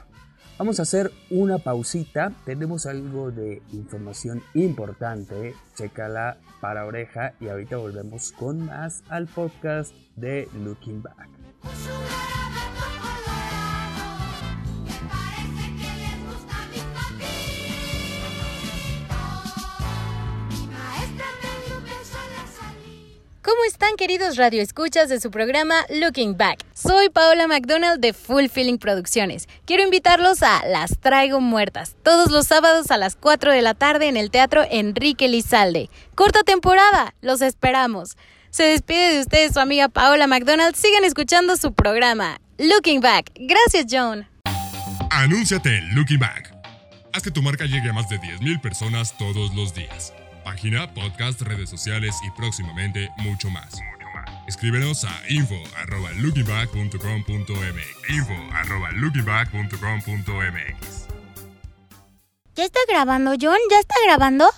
Vamos 0.58 0.80
a 0.80 0.82
hacer 0.82 1.12
una 1.30 1.58
pausita, 1.58 2.32
tenemos 2.44 2.86
algo 2.86 3.30
de 3.30 3.62
información 3.72 4.42
importante, 4.54 5.54
chécala 5.76 6.38
para 6.60 6.86
oreja 6.86 7.34
y 7.38 7.46
ahorita 7.46 7.76
volvemos 7.76 8.32
con 8.32 8.66
más 8.66 9.04
al 9.08 9.28
podcast 9.28 9.94
de 10.16 10.48
Looking 10.64 11.00
Back. 11.00 11.28
¿Cómo 23.44 23.62
están 23.68 23.96
queridos 23.96 24.38
radioescuchas 24.38 25.10
de 25.10 25.20
su 25.20 25.30
programa 25.30 25.74
Looking 25.90 26.38
Back? 26.38 26.64
Soy 26.72 27.10
Paola 27.10 27.46
McDonald 27.46 28.00
de 28.00 28.14
Full 28.14 28.46
Feeling 28.46 28.78
Producciones. 28.78 29.50
Quiero 29.66 29.82
invitarlos 29.82 30.42
a 30.42 30.64
Las 30.66 30.98
Traigo 30.98 31.42
Muertas, 31.42 31.94
todos 32.02 32.30
los 32.30 32.46
sábados 32.46 32.90
a 32.90 32.96
las 32.96 33.16
4 33.16 33.52
de 33.52 33.60
la 33.60 33.74
tarde 33.74 34.08
en 34.08 34.16
el 34.16 34.30
Teatro 34.30 34.64
Enrique 34.70 35.28
Lizalde. 35.28 35.90
Corta 36.14 36.40
temporada, 36.42 37.14
los 37.20 37.42
esperamos. 37.42 38.16
Se 38.48 38.62
despide 38.62 39.12
de 39.12 39.20
ustedes 39.20 39.52
su 39.52 39.60
amiga 39.60 39.90
Paola 39.90 40.26
McDonald. 40.26 40.74
Sigan 40.74 41.04
escuchando 41.04 41.58
su 41.58 41.74
programa 41.74 42.40
Looking 42.56 43.02
Back. 43.02 43.30
Gracias, 43.34 43.84
John. 43.90 44.26
Anúnciate 45.10 45.82
Looking 45.92 46.18
Back. 46.18 46.50
Haz 47.12 47.22
que 47.22 47.30
tu 47.30 47.42
marca 47.42 47.66
llegue 47.66 47.90
a 47.90 47.92
más 47.92 48.08
de 48.08 48.18
10.000 48.18 48.62
personas 48.62 49.18
todos 49.18 49.54
los 49.54 49.74
días 49.74 50.14
página, 50.44 50.92
podcast, 50.94 51.40
redes 51.42 51.70
sociales 51.70 52.14
y 52.24 52.30
próximamente 52.32 53.10
mucho 53.16 53.50
más. 53.50 53.80
Escríbenos 54.46 55.04
a 55.04 55.22
info 55.28 55.56
arroba 55.76 56.12
info 56.12 56.34
arroba 58.52 58.90
¿Ya 62.54 62.64
está 62.64 62.80
grabando, 62.86 63.32
John? 63.40 63.58
¿Ya 63.70 63.80
está 63.80 63.94
grabando? 64.04 64.48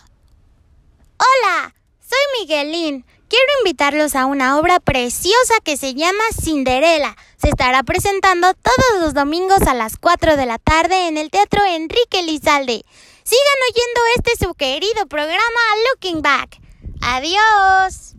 Hola, 1.19 1.75
soy 2.01 2.19
Miguelín. 2.41 3.07
Quiero 3.29 3.47
invitarlos 3.65 4.15
a 4.15 4.27
una 4.27 4.59
obra 4.59 4.81
preciosa 4.81 5.55
que 5.65 5.77
se 5.77 5.95
llama 5.95 6.23
Cinderela. 6.41 7.17
Se 7.37 7.49
estará 7.49 7.83
presentando 7.83 8.55
todos 8.55 9.01
los 9.01 9.15
domingos 9.15 9.63
a 9.63 9.75
las 9.75 9.97
4 9.97 10.37
de 10.37 10.47
la 10.47 10.59
tarde 10.59 11.09
en 11.09 11.17
el 11.17 11.31
Teatro 11.31 11.65
Enrique 11.65 12.23
Lizalde. 12.23 12.85
Sigan 13.27 13.61
oyendo 13.73 14.01
este 14.15 14.45
su 14.45 14.55
querido 14.55 15.09
programa 15.09 15.61
Looking 15.91 16.23
Back. 16.23 16.61
Adiós. 17.03 18.15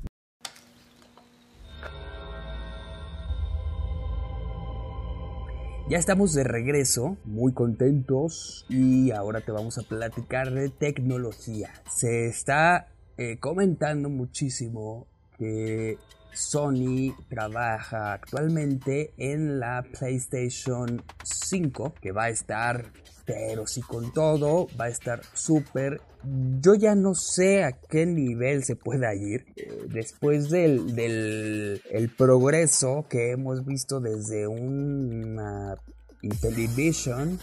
Ya 5.89 5.97
estamos 5.97 6.33
de 6.33 6.43
regreso, 6.43 7.15
muy 7.23 7.53
contentos 7.53 8.65
y 8.67 9.11
ahora 9.11 9.39
te 9.39 9.53
vamos 9.53 9.77
a 9.77 9.83
platicar 9.83 10.51
de 10.51 10.67
tecnología. 10.67 11.71
Se 11.89 12.27
está 12.27 12.89
eh, 13.17 13.37
comentando 13.39 14.09
muchísimo 14.09 15.07
que 15.37 15.97
Sony 16.33 17.15
trabaja 17.29 18.11
actualmente 18.11 19.13
en 19.15 19.61
la 19.61 19.85
PlayStation 19.97 21.01
5 21.23 21.93
que 22.01 22.11
va 22.11 22.25
a 22.25 22.29
estar 22.29 22.91
pero 23.27 23.67
si 23.67 23.81
con 23.81 24.11
todo 24.13 24.67
va 24.79 24.85
a 24.85 24.89
estar 24.89 25.21
súper 25.33 26.01
yo 26.59 26.73
ya 26.73 26.95
no 26.95 27.13
sé 27.13 27.63
a 27.63 27.73
qué 27.73 28.05
nivel 28.05 28.63
se 28.63 28.75
pueda 28.75 29.13
ir 29.13 29.45
eh, 29.55 29.85
después 29.87 30.49
del, 30.49 30.95
del 30.95 31.81
el 31.91 32.09
progreso 32.09 33.05
que 33.07 33.31
hemos 33.31 33.65
visto 33.65 33.99
desde 33.99 34.47
una 34.47 35.75
Intellivision, 36.23 37.39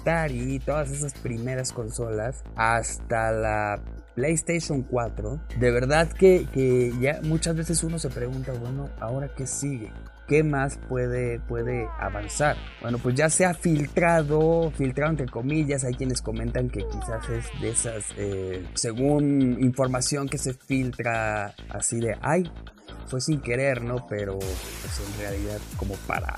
Atari, 0.00 0.58
todas 0.58 0.90
esas 0.90 1.14
primeras 1.14 1.72
consolas 1.72 2.42
hasta 2.56 3.30
la 3.30 3.80
PlayStation 4.16 4.82
4. 4.82 5.40
De 5.60 5.70
verdad 5.70 6.10
que, 6.12 6.46
que 6.52 6.92
ya 7.00 7.20
muchas 7.22 7.54
veces 7.54 7.84
uno 7.84 7.98
se 7.98 8.10
pregunta, 8.10 8.52
bueno, 8.52 8.90
¿ahora 8.98 9.32
qué 9.36 9.46
sigue? 9.46 9.92
¿Qué 10.28 10.44
más 10.44 10.78
puede, 10.88 11.40
puede 11.40 11.88
avanzar? 11.98 12.56
Bueno, 12.80 12.98
pues 12.98 13.14
ya 13.14 13.28
se 13.30 13.44
ha 13.46 13.54
filtrado, 13.54 14.70
filtrado 14.76 15.10
entre 15.10 15.26
comillas, 15.26 15.84
hay 15.84 15.94
quienes 15.94 16.22
comentan 16.22 16.68
que 16.68 16.86
quizás 16.86 17.28
es 17.30 17.60
de 17.60 17.70
esas, 17.70 18.04
eh, 18.16 18.64
según 18.74 19.56
información 19.60 20.28
que 20.28 20.38
se 20.38 20.54
filtra 20.54 21.54
así 21.70 21.98
de, 21.98 22.16
ay, 22.20 22.50
fue 23.06 23.20
sin 23.20 23.40
querer, 23.40 23.82
¿no? 23.82 24.06
Pero 24.06 24.38
pues 24.38 25.00
en 25.06 25.20
realidad 25.20 25.58
como 25.78 25.94
para 26.06 26.34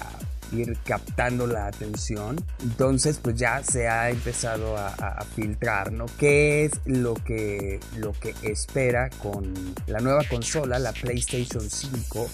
ir 0.53 0.77
captando 0.85 1.47
la 1.47 1.67
atención. 1.67 2.37
Entonces, 2.63 3.19
pues 3.23 3.37
ya 3.37 3.63
se 3.63 3.89
ha 3.89 4.11
empezado 4.11 4.77
a, 4.77 4.89
a, 4.89 5.25
filtrar, 5.25 5.93
¿no? 5.93 6.07
¿Qué 6.19 6.65
es 6.65 6.73
lo 6.85 7.15
que, 7.15 7.81
lo 7.97 8.13
que 8.13 8.35
espera 8.43 9.11
con 9.23 9.53
la 9.87 10.01
nueva 10.01 10.23
consola, 10.29 10.79
la 10.79 10.93
PlayStation 10.93 11.69
5? 11.69 12.29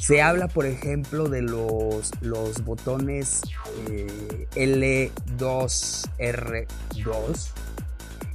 Se 0.00 0.20
habla, 0.20 0.48
por 0.48 0.66
ejemplo, 0.66 1.28
de 1.28 1.42
los, 1.42 2.10
los 2.20 2.64
botones 2.64 3.42
eh, 3.90 4.48
L2R2. 4.54 7.48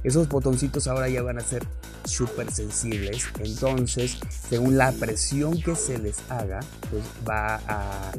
Esos 0.02 0.28
botoncitos 0.28 0.86
ahora 0.86 1.08
ya 1.08 1.22
van 1.22 1.38
a 1.38 1.42
ser 1.42 1.66
súper 2.04 2.50
sensibles. 2.50 3.28
Entonces, 3.38 4.18
según 4.48 4.76
la 4.76 4.92
presión 4.92 5.60
que 5.60 5.74
se 5.74 5.98
les 5.98 6.18
haga, 6.30 6.60
pues 6.90 7.02
va 7.28 7.60
a 7.68 8.12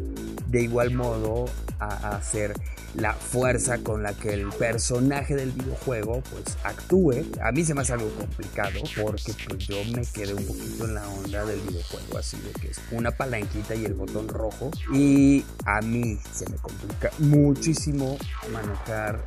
de 0.47 0.61
igual 0.61 0.93
modo 0.93 1.45
a 1.79 2.15
hacer 2.15 2.53
la 2.95 3.13
fuerza 3.13 3.77
con 3.79 4.03
la 4.03 4.13
que 4.13 4.33
el 4.33 4.49
personaje 4.49 5.35
del 5.35 5.51
videojuego 5.51 6.21
pues 6.31 6.57
actúe. 6.63 7.25
A 7.41 7.51
mí 7.51 7.63
se 7.63 7.73
me 7.73 7.81
hace 7.81 7.93
algo 7.93 8.09
complicado 8.09 8.79
porque 9.01 9.33
pues 9.47 9.59
yo 9.59 9.77
me 9.95 10.05
quedé 10.05 10.33
un 10.33 10.45
poquito 10.45 10.85
en 10.85 10.95
la 10.95 11.07
onda 11.07 11.45
del 11.45 11.59
videojuego 11.61 12.17
así 12.17 12.37
de 12.41 12.51
que 12.59 12.67
es 12.71 12.81
una 12.91 13.11
palanquita 13.11 13.75
y 13.75 13.85
el 13.85 13.93
botón 13.93 14.27
rojo 14.27 14.71
y 14.93 15.45
a 15.65 15.81
mí 15.81 16.19
se 16.33 16.49
me 16.49 16.57
complica 16.57 17.11
muchísimo 17.19 18.17
manejar 18.51 19.21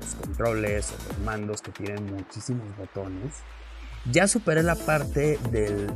los 0.00 0.14
controles 0.14 0.90
o 0.90 1.08
los 1.08 1.18
mandos 1.24 1.60
que 1.60 1.72
tienen 1.72 1.99
muchísimos 2.00 2.76
botones. 2.76 3.42
Ya 4.10 4.26
superé 4.26 4.62
la 4.62 4.76
parte 4.76 5.38
del, 5.50 5.92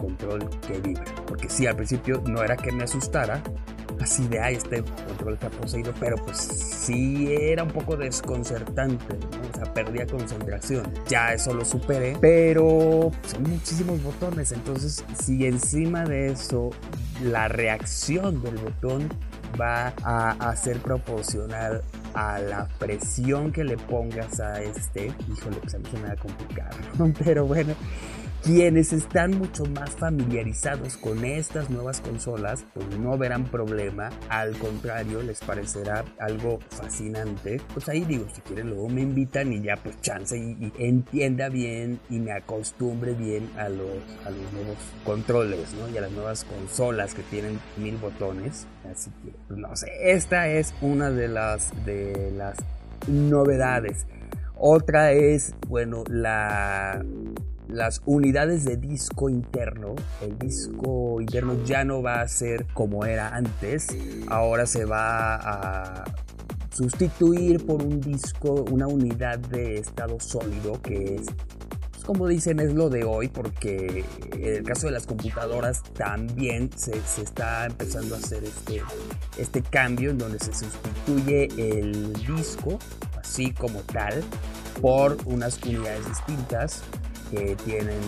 control 0.00 0.48
que 0.66 0.80
vibra, 0.80 1.04
porque 1.26 1.48
sí, 1.48 1.66
al 1.66 1.76
principio 1.76 2.20
no 2.26 2.42
era 2.42 2.56
que 2.56 2.72
me 2.72 2.82
asustara, 2.82 3.40
así 4.00 4.26
de, 4.26 4.40
ay, 4.40 4.56
este 4.56 4.82
control 4.82 5.34
está 5.34 5.48
poseído, 5.48 5.94
pero 6.00 6.16
pues 6.16 6.38
sí 6.38 7.32
era 7.32 7.62
un 7.62 7.70
poco 7.70 7.96
desconcertante, 7.96 9.14
o 9.14 9.56
sea, 9.56 9.72
perdía 9.72 10.06
concentración. 10.06 10.92
Ya 11.08 11.32
eso 11.32 11.54
lo 11.54 11.64
superé, 11.64 12.16
pero 12.20 13.12
son 13.24 13.42
muchísimos 13.44 14.02
botones, 14.02 14.50
entonces 14.50 15.04
si 15.16 15.46
encima 15.46 16.04
de 16.04 16.32
eso 16.32 16.70
la 17.22 17.46
reacción 17.46 18.42
del 18.42 18.56
botón 18.56 19.08
va 19.60 19.94
a, 20.02 20.56
ser 20.56 20.78
proporcional 20.80 21.82
a 22.14 22.38
la 22.38 22.68
presión 22.78 23.52
que 23.52 23.64
le 23.64 23.76
pongas 23.76 24.40
a 24.40 24.62
este, 24.62 25.12
híjole, 25.30 25.56
pues 25.56 25.74
a 25.74 25.78
mí 25.78 25.84
se 25.90 25.98
me 25.98 26.08
va 26.08 26.12
a 26.12 26.16
complicar, 26.16 26.70
pero 27.24 27.46
bueno, 27.46 27.74
quienes 28.42 28.92
están 28.92 29.38
mucho 29.38 29.64
más 29.66 29.90
familiarizados 29.90 30.96
con 30.96 31.24
estas 31.24 31.70
nuevas 31.70 32.00
consolas, 32.00 32.64
pues 32.74 32.86
no 32.98 33.16
verán 33.16 33.44
problema, 33.44 34.10
al 34.28 34.56
contrario, 34.58 35.22
les 35.22 35.40
parecerá 35.40 36.04
algo 36.18 36.58
fascinante. 36.70 37.60
Pues 37.72 37.88
ahí 37.88 38.04
digo, 38.04 38.26
si 38.34 38.40
quieren 38.40 38.70
luego 38.70 38.88
me 38.88 39.02
invitan 39.02 39.52
y 39.52 39.62
ya 39.62 39.76
pues 39.76 40.00
chance 40.00 40.36
y, 40.36 40.72
entienda 40.78 41.48
bien 41.48 42.00
y 42.10 42.18
me 42.18 42.32
acostumbre 42.32 43.14
bien 43.14 43.48
a 43.56 43.68
los, 43.68 43.96
nuevos 44.52 44.78
controles, 45.04 45.72
¿no? 45.74 45.88
Y 45.88 45.98
a 45.98 46.00
las 46.00 46.10
nuevas 46.10 46.44
consolas 46.44 47.14
que 47.14 47.22
tienen 47.22 47.60
mil 47.76 47.96
botones. 47.98 48.66
Así 48.90 49.10
que, 49.24 49.32
pues 49.46 49.60
no 49.60 49.74
sé, 49.76 49.86
esta 50.02 50.48
es 50.48 50.74
una 50.80 51.10
de 51.10 51.28
las 51.28 51.72
novedades. 53.06 54.06
Otra 54.56 55.12
es, 55.12 55.54
bueno, 55.68 56.04
la 56.08 57.02
las 57.72 58.02
unidades 58.04 58.64
de 58.64 58.76
disco 58.76 59.28
interno. 59.28 59.94
El 60.20 60.38
disco 60.38 61.20
interno 61.20 61.62
ya 61.64 61.84
no 61.84 62.02
va 62.02 62.20
a 62.20 62.28
ser 62.28 62.66
como 62.74 63.04
era 63.04 63.34
antes. 63.34 63.88
Ahora 64.28 64.66
se 64.66 64.84
va 64.84 65.36
a 65.36 66.04
sustituir 66.70 67.64
por 67.66 67.82
un 67.82 68.00
disco, 68.00 68.64
una 68.70 68.86
unidad 68.86 69.38
de 69.38 69.78
estado 69.78 70.18
sólido 70.20 70.80
que 70.80 71.16
es 71.16 71.26
pues, 72.02 72.04
como 72.04 72.26
dicen, 72.26 72.58
es 72.58 72.74
lo 72.74 72.90
de 72.90 73.04
hoy, 73.04 73.28
porque 73.28 74.04
en 74.32 74.56
el 74.56 74.64
caso 74.64 74.86
de 74.86 74.92
las 74.92 75.06
computadoras 75.06 75.82
también 75.94 76.68
se, 76.74 76.96
está 77.22 77.66
empezando 77.66 78.16
a 78.16 78.18
hacer 78.18 78.42
este, 78.42 78.82
este 79.38 79.62
cambio 79.62 80.10
en 80.10 80.18
donde 80.18 80.40
se 80.40 80.52
sustituye 80.52 81.48
el 81.56 82.12
disco, 82.14 82.78
así 83.20 83.52
como 83.52 83.80
tal, 83.82 84.20
por 84.80 85.16
unas 85.26 85.62
unidades 85.62 86.08
distintas 86.08 86.82
que 87.32 87.56
tienen 87.64 87.98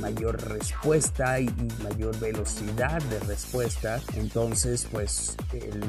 mayor 0.00 0.42
respuesta 0.48 1.38
y, 1.38 1.48
mayor 1.84 2.18
velocidad 2.18 3.00
de 3.02 3.20
respuesta. 3.20 4.00
Entonces, 4.16 4.88
pues 4.90 5.36
el, 5.52 5.80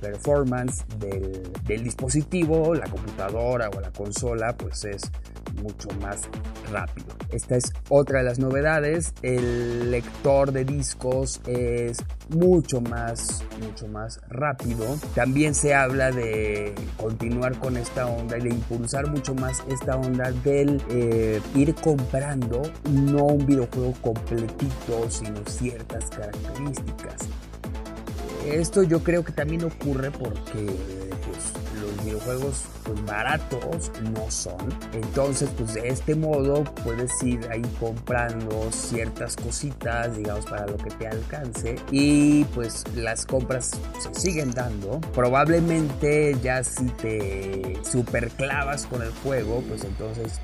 performance 0.00 0.84
del, 0.98 1.52
del, 1.64 1.84
dispositivo, 1.84 2.74
la 2.74 2.88
computadora 2.88 3.70
o 3.70 3.80
la 3.80 3.92
consola, 3.92 4.56
pues 4.56 4.84
es 4.84 5.02
mucho 5.62 5.88
más 6.00 6.22
rápido. 6.70 7.06
Esta 7.30 7.56
es 7.56 7.72
otra 7.88 8.18
de 8.18 8.24
las 8.24 8.38
novedades. 8.38 9.12
El 9.22 9.90
lector 9.90 10.52
de 10.52 10.64
discos 10.64 11.40
es 11.46 11.98
mucho 12.28 12.80
más, 12.80 13.44
mucho 13.60 13.88
más 13.88 14.20
rápido. 14.28 14.84
También 15.14 15.54
se 15.54 15.74
habla 15.74 16.10
de 16.10 16.74
continuar 16.96 17.58
con 17.58 17.76
esta 17.76 18.06
onda 18.06 18.38
y 18.38 18.42
de 18.42 18.50
impulsar 18.50 19.08
mucho 19.08 19.34
más 19.34 19.62
esta 19.68 19.96
onda 19.96 20.30
del 20.30 20.82
eh, 20.90 21.40
ir 21.54 21.74
comprando 21.74 22.62
no 22.90 23.24
un 23.24 23.46
videojuego 23.46 23.94
completito, 24.00 25.10
sino 25.10 25.44
ciertas 25.46 26.10
características. 26.10 27.28
Esto 28.46 28.82
yo 28.82 29.02
creo 29.02 29.24
que 29.24 29.32
también 29.32 29.64
ocurre 29.64 30.10
porque 30.10 30.66
videojuegos 32.04 32.64
pues, 32.84 33.04
baratos 33.04 33.90
no 34.12 34.30
son. 34.30 34.56
Entonces, 34.92 35.48
pues 35.56 35.74
de 35.74 35.88
este 35.88 36.14
modo 36.14 36.64
puedes 36.84 37.10
ir 37.22 37.46
ahí 37.50 37.62
comprando 37.80 38.70
ciertas 38.70 39.36
cositas, 39.36 40.16
digamos, 40.16 40.46
para 40.46 40.66
lo 40.66 40.76
que 40.76 40.90
te 40.90 41.08
alcance. 41.08 41.76
Y 41.90 42.44
pues 42.54 42.84
las 42.94 43.26
compras 43.26 43.72
se 43.98 44.14
siguen 44.14 44.50
dando. 44.52 45.00
Probablemente 45.12 46.36
ya 46.42 46.62
si 46.62 46.86
te 46.86 47.78
superclavas 47.82 48.86
con 48.86 49.02
el 49.02 49.10
juego, 49.22 49.62
pues 49.68 49.84
entonces 49.84 50.40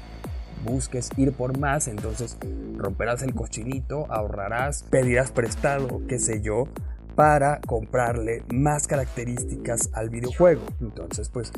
busques 0.65 1.09
ir 1.17 1.33
por 1.33 1.59
más, 1.59 1.89
entonces 1.89 2.37
romperás 2.77 3.23
el 3.23 3.35
cochinito, 3.35 4.07
ahorrarás, 4.11 4.85
pedirás 4.91 5.33
prestado, 5.33 6.03
qué 6.09 6.19
sé 6.19 6.41
yo, 6.43 6.69
para 7.21 7.61
comprarle 7.61 8.43
más 8.51 8.87
características 8.87 9.91
al 9.93 10.09
videojuego. 10.09 10.63
Entonces, 10.81 11.29
pues 11.29 11.53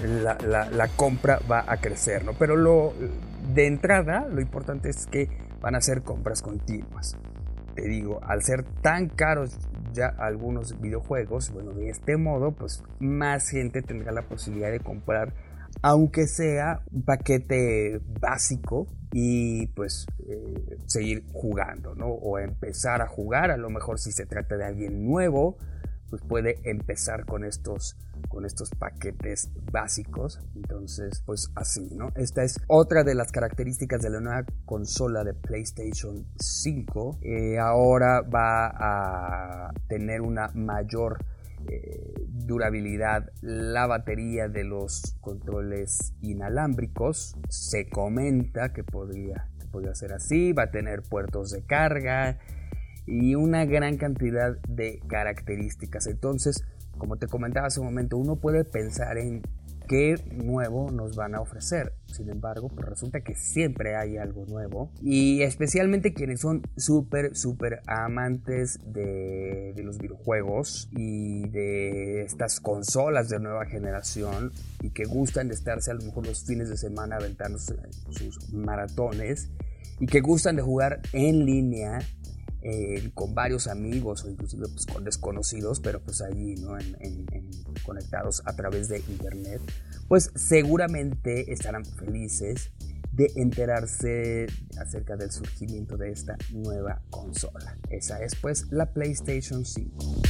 la, 0.00 0.88
compra 0.94 1.40
va 1.50 1.64
a 1.66 1.78
crecer, 1.78 2.24
¿no? 2.24 2.34
Pero 2.34 2.54
lo 2.54 2.92
de 3.52 3.66
entrada, 3.66 4.28
lo 4.30 4.40
importante 4.40 4.90
es 4.90 5.08
que 5.08 5.28
van 5.60 5.74
a 5.74 5.80
ser 5.80 6.02
compras 6.02 6.40
continuas. 6.40 7.16
Te 7.74 7.88
digo, 7.88 8.20
al 8.22 8.44
ser 8.44 8.62
tan 8.80 9.08
caros 9.08 9.58
ya 9.92 10.06
algunos 10.06 10.80
videojuegos, 10.80 11.50
bueno, 11.50 11.72
de 11.72 11.90
este 11.90 12.16
modo, 12.16 12.52
pues 12.52 12.84
más 13.00 13.48
gente 13.48 13.82
tendrá 13.82 14.12
la 14.12 14.22
posibilidad 14.22 14.70
de 14.70 14.78
comprar 14.78 15.32
aunque 15.82 16.26
sea 16.26 16.82
un 16.92 17.02
paquete 17.02 18.00
básico 18.20 18.86
y 19.12 19.66
pues 19.68 20.06
eh, 20.28 20.78
seguir 20.86 21.24
jugando, 21.32 21.94
¿no? 21.94 22.08
O 22.08 22.38
empezar 22.38 23.02
a 23.02 23.06
jugar, 23.06 23.50
a 23.50 23.56
lo 23.56 23.70
mejor 23.70 23.98
si 23.98 24.12
se 24.12 24.26
trata 24.26 24.56
de 24.56 24.64
alguien 24.64 25.06
nuevo, 25.06 25.56
pues 26.10 26.22
puede 26.22 26.58
empezar 26.64 27.26
con 27.26 27.44
estos, 27.44 27.96
con 28.28 28.44
estos 28.44 28.70
paquetes 28.70 29.50
básicos. 29.70 30.40
Entonces, 30.54 31.22
pues 31.26 31.50
así, 31.54 31.88
¿no? 31.94 32.12
Esta 32.16 32.44
es 32.44 32.60
otra 32.66 33.04
de 33.04 33.14
las 33.14 33.30
características 33.32 34.02
de 34.02 34.10
la 34.10 34.20
nueva 34.20 34.44
consola 34.64 35.24
de 35.24 35.34
PlayStation 35.34 36.26
5. 36.38 37.18
Eh, 37.22 37.58
ahora 37.58 38.22
va 38.22 38.68
a 38.68 39.72
tener 39.88 40.22
una 40.22 40.48
mayor 40.54 41.18
eh, 41.68 42.14
durabilidad 42.28 43.30
la 43.42 43.86
batería 43.86 44.48
de 44.48 44.64
los 44.64 45.16
controles 45.20 46.14
inalámbricos. 46.20 47.36
Se 47.48 47.88
comenta 47.88 48.72
que 48.72 48.84
podría, 48.84 49.48
podría 49.70 49.94
ser 49.94 50.12
así. 50.12 50.52
Va 50.52 50.64
a 50.64 50.70
tener 50.70 51.02
puertos 51.02 51.50
de 51.50 51.62
carga 51.62 52.38
y 53.06 53.34
una 53.34 53.64
gran 53.64 53.96
cantidad 53.96 54.58
de 54.68 55.00
características. 55.06 56.06
Entonces, 56.06 56.64
como 56.98 57.16
te 57.16 57.26
comentaba 57.26 57.68
hace 57.68 57.80
un 57.80 57.86
momento, 57.86 58.16
uno 58.16 58.36
puede 58.36 58.64
pensar 58.64 59.18
en 59.18 59.42
qué 59.88 60.16
nuevo 60.30 60.90
nos 60.90 61.16
van 61.16 61.34
a 61.34 61.40
ofrecer. 61.40 61.87
Sin 62.18 62.30
embargo, 62.30 62.68
pues 62.68 62.84
resulta 62.88 63.20
que 63.20 63.36
siempre 63.36 63.94
hay 63.94 64.16
algo 64.16 64.44
nuevo. 64.46 64.90
Y 65.00 65.42
especialmente 65.42 66.12
quienes 66.12 66.40
son 66.40 66.62
súper, 66.76 67.36
súper 67.36 67.80
amantes 67.86 68.80
de, 68.84 69.72
de, 69.76 69.82
los 69.84 69.98
videojuegos 69.98 70.88
y 70.90 71.48
de 71.48 72.22
estas 72.22 72.58
consolas 72.58 73.28
de 73.28 73.38
nueva 73.38 73.66
generación 73.66 74.50
y 74.82 74.90
que 74.90 75.04
gustan 75.04 75.46
de 75.46 75.54
estarse 75.54 75.92
a 75.92 75.94
lo 75.94 76.02
mejor 76.02 76.26
los 76.26 76.44
fines 76.44 76.68
de 76.68 76.76
semana 76.76 77.16
aventando 77.16 77.56
sus 77.56 78.52
maratones 78.52 79.52
y 80.00 80.06
que 80.06 80.20
gustan 80.20 80.56
de 80.56 80.62
jugar 80.62 81.00
en 81.12 81.46
línea 81.46 82.00
eh, 82.62 83.10
con 83.14 83.34
varios 83.34 83.66
amigos 83.68 84.24
o 84.24 84.30
inclusive 84.30 84.66
pues, 84.68 84.86
con 84.86 85.04
desconocidos, 85.04 85.80
pero 85.80 86.00
pues 86.00 86.20
allí, 86.20 86.56
¿no? 86.56 86.76
conectados 87.84 88.42
a 88.44 88.54
través 88.54 88.88
de 88.88 88.98
internet, 89.08 89.60
pues 90.08 90.30
seguramente 90.34 91.52
estarán 91.52 91.84
felices 91.84 92.70
de 93.12 93.32
enterarse 93.36 94.46
acerca 94.78 95.16
del 95.16 95.30
surgimiento 95.30 95.96
de 95.96 96.10
esta 96.10 96.36
nueva 96.52 97.02
consola. 97.10 97.76
Esa 97.90 98.22
es 98.22 98.34
pues 98.36 98.66
la 98.70 98.92
PlayStation 98.92 99.64
5. 99.64 100.22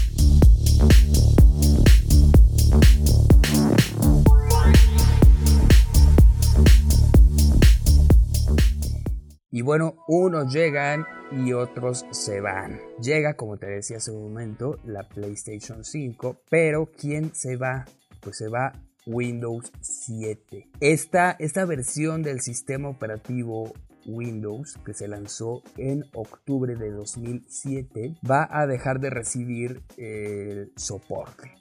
Bueno, 9.69 9.97
unos 10.07 10.51
llegan 10.51 11.05
y 11.31 11.53
otros 11.53 12.07
se 12.11 12.41
van. 12.41 12.81
Llega, 13.03 13.35
como 13.35 13.59
te 13.59 13.67
decía 13.67 13.99
hace 13.99 14.11
un 14.11 14.23
momento, 14.23 14.79
la 14.83 15.07
PlayStation 15.07 15.85
5, 15.85 16.41
pero 16.49 16.91
¿quién 16.99 17.35
se 17.35 17.57
va? 17.57 17.85
Pues 18.23 18.39
se 18.39 18.49
va 18.49 18.73
Windows 19.05 19.71
7. 19.83 20.71
Esta, 20.81 21.33
esta 21.33 21.67
versión 21.67 22.23
del 22.23 22.41
sistema 22.41 22.89
operativo 22.89 23.75
Windows 24.07 24.79
que 24.87 24.95
se 24.95 25.07
lanzó 25.07 25.63
en 25.77 26.07
octubre 26.15 26.75
de 26.75 26.91
2007 26.91 28.15
va 28.27 28.49
a 28.51 28.67
dejar 28.67 29.01
de 29.01 29.11
recibir 29.11 29.83
el 29.99 30.73
soporte. 30.77 31.53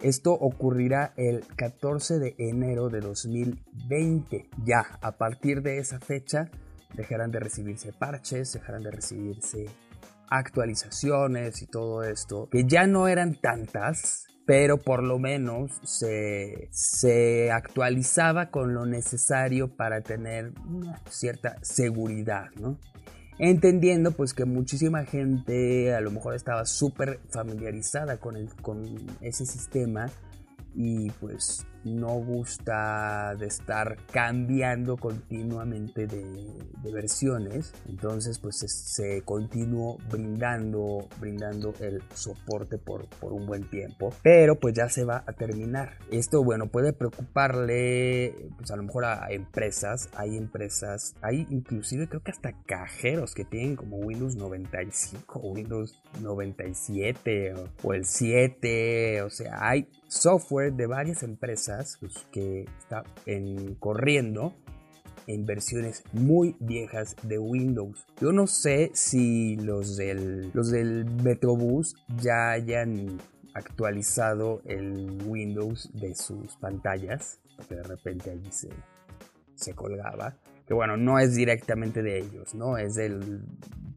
Esto 0.00 0.32
ocurrirá 0.32 1.12
el 1.16 1.44
14 1.56 2.20
de 2.20 2.36
enero 2.38 2.88
de 2.88 3.00
2020. 3.00 4.48
Ya 4.64 4.96
a 5.00 5.16
partir 5.18 5.62
de 5.62 5.78
esa 5.78 5.98
fecha 5.98 6.48
dejarán 6.94 7.30
de 7.30 7.40
recibirse 7.40 7.92
parches, 7.92 8.52
dejarán 8.52 8.82
de 8.82 8.90
recibirse 8.90 9.66
actualizaciones 10.28 11.62
y 11.62 11.66
todo 11.66 12.02
esto, 12.04 12.48
que 12.50 12.64
ya 12.64 12.86
no 12.86 13.06
eran 13.08 13.34
tantas, 13.34 14.26
pero 14.46 14.78
por 14.78 15.02
lo 15.02 15.18
menos 15.18 15.80
se, 15.84 16.68
se, 16.72 17.50
actualizaba 17.52 18.50
con 18.50 18.74
lo 18.74 18.86
necesario 18.86 19.76
para 19.76 20.00
tener 20.00 20.52
cierta 21.08 21.56
seguridad, 21.62 22.46
¿no? 22.58 22.78
Entendiendo 23.38 24.12
pues 24.12 24.34
que 24.34 24.44
muchísima 24.44 25.04
gente 25.04 25.94
a 25.94 26.00
lo 26.00 26.10
mejor 26.10 26.34
estaba 26.34 26.64
súper 26.64 27.20
familiarizada 27.30 28.18
con, 28.18 28.36
el, 28.36 28.48
con 28.56 28.84
ese 29.20 29.46
sistema 29.46 30.06
y 30.74 31.10
pues 31.12 31.66
no 31.84 32.14
gusta 32.14 33.34
de 33.36 33.46
estar 33.46 33.96
cambiando 34.12 34.96
continuamente 34.96 36.06
de, 36.06 36.22
versiones 36.92 37.72
entonces 37.88 38.38
pues 38.38 38.58
se, 38.58 39.22
continuó 39.22 39.98
brindando 40.10 41.08
brindando 41.20 41.72
el 41.80 42.02
soporte 42.14 42.76
por, 42.78 43.06
por, 43.06 43.32
un 43.32 43.46
buen 43.46 43.68
tiempo 43.70 44.12
pero 44.22 44.58
pues 44.58 44.74
ya 44.74 44.88
se 44.88 45.04
va 45.04 45.24
a 45.26 45.32
terminar. 45.32 45.98
Esto 46.10 46.42
bueno 46.42 46.66
puede 46.66 46.92
preocuparle 46.92 48.34
pues 48.56 48.70
a 48.70 48.76
lo 48.76 48.82
mejor 48.82 49.04
a 49.04 49.30
empresas. 49.30 50.08
Hay 50.14 50.36
empresas 50.36 51.14
hay 51.22 51.46
inclusive 51.50 52.08
creo 52.08 52.22
que 52.22 52.30
hasta 52.30 52.52
cajeros 52.64 53.34
que 53.34 53.44
tienen 53.44 53.76
como 53.76 53.96
Windows 53.98 54.36
95 54.36 55.40
Windows 55.40 56.00
97 56.20 57.54
o 57.82 57.94
el 57.94 58.04
7 58.04 59.22
o 59.22 59.30
sea 59.30 59.68
hay 59.68 59.88
software 60.12 60.74
de 60.74 60.86
varias 60.86 61.22
empresas 61.22 61.96
pues, 62.00 62.14
que 62.30 62.66
está 62.78 63.02
en, 63.24 63.74
corriendo 63.76 64.54
en 65.26 65.46
versiones 65.46 66.02
muy 66.12 66.56
viejas 66.60 67.16
de 67.22 67.38
Windows. 67.38 68.06
Yo 68.20 68.32
no 68.32 68.46
sé 68.46 68.90
si 68.94 69.56
los 69.56 69.96
del, 69.96 70.50
los 70.52 70.70
del 70.70 71.06
Metrobús 71.22 71.94
ya 72.20 72.50
hayan 72.50 73.18
actualizado 73.54 74.60
el 74.64 75.22
Windows 75.26 75.90
de 75.94 76.14
sus 76.14 76.56
pantallas, 76.56 77.40
porque 77.56 77.76
de 77.76 77.82
repente 77.84 78.30
allí 78.30 78.50
se, 78.50 78.68
se 79.54 79.74
colgaba. 79.74 80.36
Que 80.66 80.74
bueno, 80.74 80.96
no 80.96 81.18
es 81.18 81.34
directamente 81.34 82.02
de 82.02 82.18
ellos, 82.18 82.54
¿no? 82.54 82.76
Es 82.76 82.94
de 82.94 83.40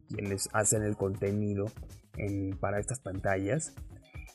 quienes 0.08 0.48
hacen 0.52 0.82
el 0.82 0.96
contenido 0.96 1.66
para 2.60 2.78
estas 2.78 3.00
pantallas. 3.00 3.74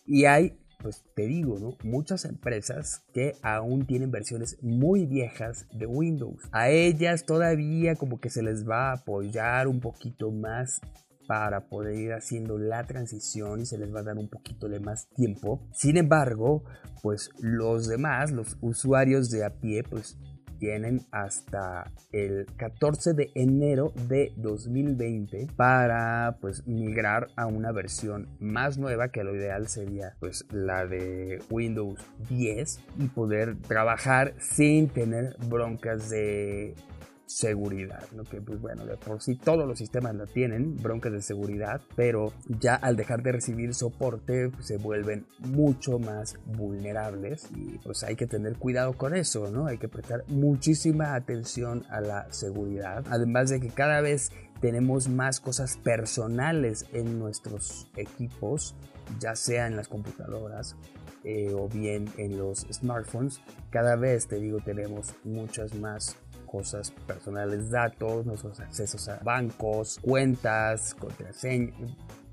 Y 0.06 0.26
hay 0.26 0.58
pues 0.82 1.04
te 1.16 1.28
digo, 1.28 1.60
¿no? 1.60 1.78
Muchas 1.84 2.26
empresas 2.26 3.04
que 3.14 3.36
aún 3.42 3.86
tienen 3.86 4.12
versiones 4.12 4.58
muy 4.62 5.06
viejas 5.06 5.68
de 5.72 5.86
Windows. 5.86 6.42
A 6.52 6.70
ellas 6.70 7.26
todavía 7.26 7.96
como 7.96 8.20
que 8.20 8.30
se 8.30 8.44
les 8.44 8.68
va 8.68 8.90
a 8.90 8.94
apoyar 8.96 9.68
un 9.68 9.80
poquito 9.80 10.32
más 10.32 10.82
para 11.28 11.70
poder 11.70 11.96
ir 11.96 12.14
haciendo 12.14 12.58
la 12.58 12.86
transición 12.86 13.62
y 13.62 13.66
se 13.66 13.78
les 13.78 13.94
va 13.94 14.02
a 14.02 14.04
dar 14.04 14.18
un 14.18 14.28
poquito 14.28 14.68
de 14.68 14.80
más 14.80 15.08
tiempo. 15.16 15.62
Sin 15.72 15.98
embargo, 15.98 16.64
pues 17.02 17.30
los 17.40 17.88
demás, 17.88 18.32
los 18.32 18.58
usuarios 18.62 19.30
de 19.30 19.46
a 19.46 19.52
pie, 19.52 19.84
pues 19.84 20.18
tienen 20.62 21.02
hasta 21.10 21.92
el 22.12 22.46
14 22.56 23.16
de 23.16 23.32
enero 23.34 23.94
de 24.08 24.32
2020 24.38 25.48
para 25.56 26.38
pues 26.40 26.68
migrar 26.68 27.30
a 27.36 27.48
una 27.48 27.72
versión 27.72 28.28
más 28.40 28.78
nueva 28.78 29.10
que 29.10 29.24
lo 29.24 29.36
ideal 29.36 29.68
sería 29.68 30.14
pues 30.20 30.46
la 30.52 30.86
de 30.86 31.42
Windows 31.50 32.00
10 32.30 32.80
y 33.00 33.08
poder 33.08 33.58
trabajar 33.58 34.36
sin 34.38 34.88
tener 34.88 35.36
broncas 35.48 36.12
de 36.12 36.76
seguridad, 37.32 38.04
¿no? 38.14 38.24
que 38.24 38.42
pues 38.42 38.60
bueno, 38.60 38.86
de 38.86 38.98
por 38.98 39.22
sí 39.22 39.36
todos 39.36 39.68
los 39.68 39.78
sistemas 39.78 40.16
la 40.16 40.26
tienen, 40.26 40.76
broncas 40.76 41.12
de 41.14 41.22
seguridad, 41.22 41.82
pero 41.96 42.34
ya 42.48 42.76
al 42.76 42.96
dejar 42.96 43.24
de 43.24 43.32
recibir 43.32 43.74
soporte 43.74 44.50
pues, 44.50 44.68
se 44.68 44.78
vuelven 44.78 45.26
mucho 45.40 45.98
más 45.98 46.38
vulnerables 46.46 47.48
y 47.56 47.78
pues 47.80 48.04
hay 48.04 48.16
que 48.16 48.28
tener 48.28 48.58
cuidado 48.58 48.94
con 48.94 49.16
eso, 49.16 49.50
¿no? 49.50 49.68
Hay 49.68 49.78
que 49.78 49.88
prestar 49.88 50.24
muchísima 50.28 51.16
atención 51.16 51.84
a 51.90 52.02
la 52.02 52.32
seguridad, 52.32 53.06
además 53.10 53.50
de 53.50 53.60
que 53.60 53.70
cada 53.70 54.02
vez 54.02 54.32
tenemos 54.60 55.10
más 55.10 55.40
cosas 55.40 55.78
personales 55.78 56.86
en 56.94 57.18
nuestros 57.18 57.88
equipos, 57.96 58.76
ya 59.20 59.36
sea 59.36 59.68
en 59.68 59.76
las 59.76 59.88
computadoras 59.88 60.76
eh, 61.24 61.54
o 61.54 61.68
bien 61.68 62.06
en 62.18 62.38
los 62.38 62.68
smartphones, 62.72 63.42
cada 63.70 63.96
vez 63.96 64.28
te 64.28 64.36
digo 64.36 64.60
tenemos 64.60 65.16
muchas 65.24 65.74
más 65.76 66.18
cosas 66.52 66.92
personales, 67.08 67.72
datos, 67.72 68.26
nuestros 68.26 68.60
accesos 68.60 69.08
a 69.08 69.20
bancos, 69.24 70.00
cuentas, 70.02 70.94
contraseñas, 70.96 71.74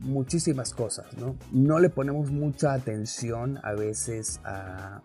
muchísimas 0.00 0.74
cosas, 0.74 1.06
¿no? 1.16 1.36
No 1.52 1.78
le 1.78 1.88
ponemos 1.88 2.30
mucha 2.30 2.72
atención 2.72 3.60
a 3.62 3.72
veces 3.74 4.40
a, 4.44 5.02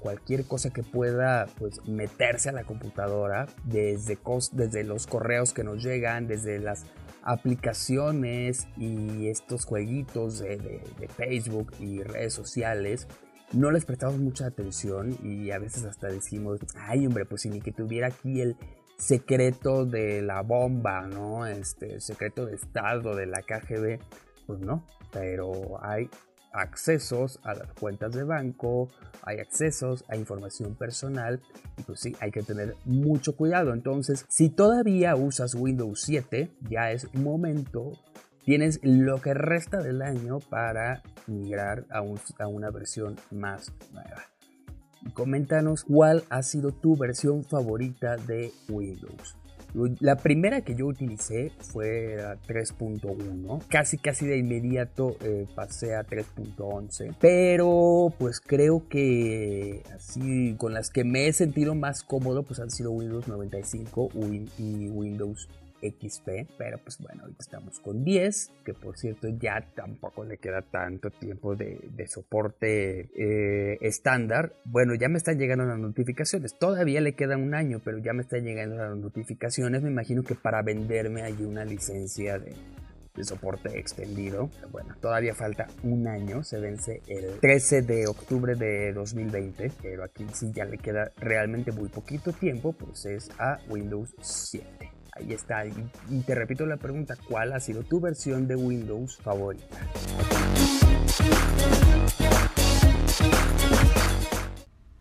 cualquier 0.00 0.44
cosa 0.46 0.70
que 0.70 0.82
pueda 0.82 1.46
pues, 1.60 1.80
meterse 1.86 2.48
a 2.48 2.52
la 2.52 2.64
computadora, 2.64 3.46
desde, 3.64 4.18
desde 4.52 4.82
los 4.82 5.06
correos 5.06 5.52
que 5.52 5.62
nos 5.62 5.80
llegan, 5.80 6.26
desde 6.26 6.58
las 6.58 6.86
aplicaciones 7.22 8.66
y 8.76 9.28
estos 9.28 9.64
jueguitos 9.64 10.40
de 10.40 11.08
Facebook 11.16 11.72
y 11.78 12.02
redes 12.02 12.34
sociales 12.34 13.06
no 13.52 13.70
les 13.70 13.84
prestamos 13.84 14.18
mucha 14.18 14.46
atención 14.46 15.16
y 15.22 15.50
a 15.50 15.58
veces 15.58 15.84
hasta 15.84 16.08
decimos, 16.08 16.60
ay 16.74 17.06
hombre, 17.06 17.24
pues 17.24 17.42
si 17.42 17.50
ni 17.50 17.60
que 17.60 17.72
tuviera 17.72 18.08
aquí 18.08 18.40
el 18.40 18.56
secreto 18.98 19.84
de 19.84 20.22
la 20.22 20.42
bomba, 20.42 21.06
¿no? 21.06 21.46
Este, 21.46 21.94
el 21.94 22.00
secreto 22.00 22.46
de 22.46 22.54
estado 22.54 23.14
de 23.14 23.26
la 23.26 23.42
KGB, 23.42 23.98
pues 24.46 24.60
no, 24.60 24.84
pero 25.12 25.82
hay 25.84 26.08
accesos 26.52 27.38
a 27.42 27.54
las 27.54 27.72
cuentas 27.74 28.12
de 28.12 28.24
banco, 28.24 28.88
hay 29.22 29.40
accesos 29.40 30.04
a 30.08 30.16
información 30.16 30.74
personal 30.74 31.42
y 31.76 31.82
pues 31.82 32.00
sí, 32.00 32.16
hay 32.20 32.30
que 32.30 32.42
tener 32.42 32.74
mucho 32.84 33.36
cuidado. 33.36 33.74
Entonces, 33.74 34.24
si 34.28 34.48
todavía 34.48 35.16
usas 35.16 35.54
Windows 35.54 36.00
7, 36.02 36.50
ya 36.70 36.92
es 36.92 37.12
momento 37.14 37.92
Tienes 38.46 38.78
lo 38.84 39.20
que 39.20 39.34
resta 39.34 39.78
del 39.78 40.02
año 40.02 40.38
para 40.38 41.02
migrar 41.26 41.84
a, 41.90 41.98
a 42.38 42.46
una 42.46 42.70
versión 42.70 43.16
más 43.32 43.72
nueva. 43.92 44.22
Coméntanos 45.14 45.82
cuál 45.82 46.22
ha 46.30 46.44
sido 46.44 46.70
tu 46.70 46.96
versión 46.96 47.42
favorita 47.42 48.16
de 48.16 48.52
Windows. 48.68 49.36
La 49.98 50.14
primera 50.14 50.60
que 50.60 50.76
yo 50.76 50.86
utilicé 50.86 51.50
fue 51.58 52.16
3.1. 52.46 53.66
Casi 53.66 53.98
casi 53.98 54.26
de 54.26 54.38
inmediato 54.38 55.16
eh, 55.22 55.48
pasé 55.56 55.96
a 55.96 56.06
3.11. 56.06 57.16
Pero 57.20 58.14
pues 58.16 58.40
creo 58.40 58.88
que 58.88 59.82
así 59.92 60.54
con 60.56 60.72
las 60.72 60.90
que 60.90 61.02
me 61.02 61.26
he 61.26 61.32
sentido 61.32 61.74
más 61.74 62.04
cómodo 62.04 62.44
pues 62.44 62.60
han 62.60 62.70
sido 62.70 62.92
Windows 62.92 63.26
95 63.26 64.10
y 64.56 64.88
Windows 64.88 65.48
XP, 65.90 66.56
pero 66.58 66.78
pues 66.78 66.98
bueno, 66.98 67.22
ahorita 67.22 67.42
estamos 67.42 67.80
con 67.80 68.04
10, 68.04 68.52
que 68.64 68.74
por 68.74 68.96
cierto 68.96 69.28
ya 69.28 69.60
tampoco 69.74 70.24
le 70.24 70.38
queda 70.38 70.62
tanto 70.62 71.10
tiempo 71.10 71.56
de, 71.56 72.06
soporte 72.06 73.10
eh, 73.14 73.78
estándar. 73.80 74.52
Bueno, 74.64 74.94
ya 74.94 75.08
me 75.08 75.18
están 75.18 75.38
llegando 75.38 75.64
las 75.64 75.78
notificaciones, 75.78 76.58
todavía 76.58 77.00
le 77.00 77.14
queda 77.14 77.36
un 77.36 77.54
año, 77.54 77.80
pero 77.84 77.98
ya 77.98 78.12
me 78.12 78.22
están 78.22 78.44
llegando 78.44 78.76
las 78.76 78.96
notificaciones, 78.96 79.82
me 79.82 79.90
imagino 79.90 80.22
que 80.22 80.34
para 80.34 80.62
venderme 80.62 81.22
hay 81.22 81.42
una 81.42 81.64
licencia 81.64 82.38
de 82.38 82.54
de 83.16 83.24
soporte 83.24 83.78
extendido. 83.78 84.50
Bueno, 84.70 84.94
todavía 85.00 85.34
falta 85.34 85.66
un 85.82 86.06
año, 86.06 86.44
se 86.44 86.60
vence 86.60 87.02
el 87.06 87.40
13 87.40 87.82
de 87.82 88.06
octubre 88.06 88.54
de 88.54 88.92
2020, 88.92 89.72
pero 89.82 90.04
aquí 90.04 90.26
sí 90.32 90.52
ya 90.52 90.64
le 90.64 90.78
queda 90.78 91.10
realmente 91.16 91.72
muy 91.72 91.88
poquito 91.88 92.32
tiempo, 92.32 92.72
pues 92.72 93.06
es 93.06 93.30
a 93.38 93.58
Windows 93.68 94.14
7. 94.20 94.95
Ahí 95.18 95.32
está, 95.32 95.64
y, 95.64 96.20
te 96.26 96.34
repito 96.34 96.66
la 96.66 96.76
pregunta, 96.76 97.16
¿cuál 97.28 97.54
ha 97.54 97.60
sido 97.60 97.82
tu 97.82 98.00
versión 98.00 98.46
de 98.46 98.54
Windows 98.54 99.16
favorita? 99.16 99.76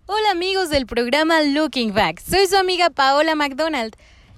Hola 0.06 0.32
amigos 0.32 0.70
del 0.70 0.86
programa 0.86 1.42
Looking 1.42 1.94
Back, 1.94 2.22
soy 2.22 2.48
su 2.48 2.56
amiga 2.56 2.90
Paola 2.90 3.36
McDonald. 3.36 3.96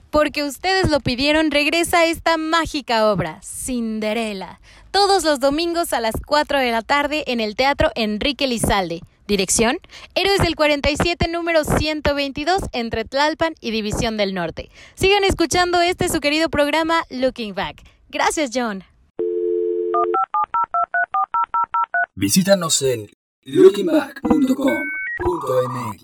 Porque 0.09 0.43
ustedes 0.43 0.89
lo 0.89 1.01
pidieron, 1.01 1.51
regresa 1.51 2.05
esta 2.05 2.37
mágica 2.37 3.11
obra, 3.11 3.41
Cinderella, 3.43 4.59
todos 4.89 5.23
los 5.25 5.39
domingos 5.39 5.91
a 5.91 5.99
las 5.99 6.15
4 6.25 6.59
de 6.59 6.71
la 6.71 6.81
tarde 6.81 7.23
en 7.27 7.39
el 7.39 7.55
Teatro 7.55 7.91
Enrique 7.93 8.47
Lizalde. 8.47 9.01
Dirección, 9.27 9.77
Héroes 10.15 10.39
del 10.39 10.55
47, 10.55 11.27
número 11.27 11.63
122, 11.63 12.61
entre 12.71 13.03
Tlalpan 13.03 13.55
y 13.59 13.71
División 13.71 14.15
del 14.15 14.33
Norte. 14.33 14.69
Sigan 14.95 15.25
escuchando 15.25 15.81
este 15.81 16.07
su 16.07 16.21
querido 16.21 16.49
programa 16.49 17.03
Looking 17.09 17.53
Back. 17.53 17.83
Gracias, 18.09 18.51
John. 18.53 18.85
Visítanos 22.15 22.81
en 22.81 23.09
lookingback.com.mx. 23.43 26.03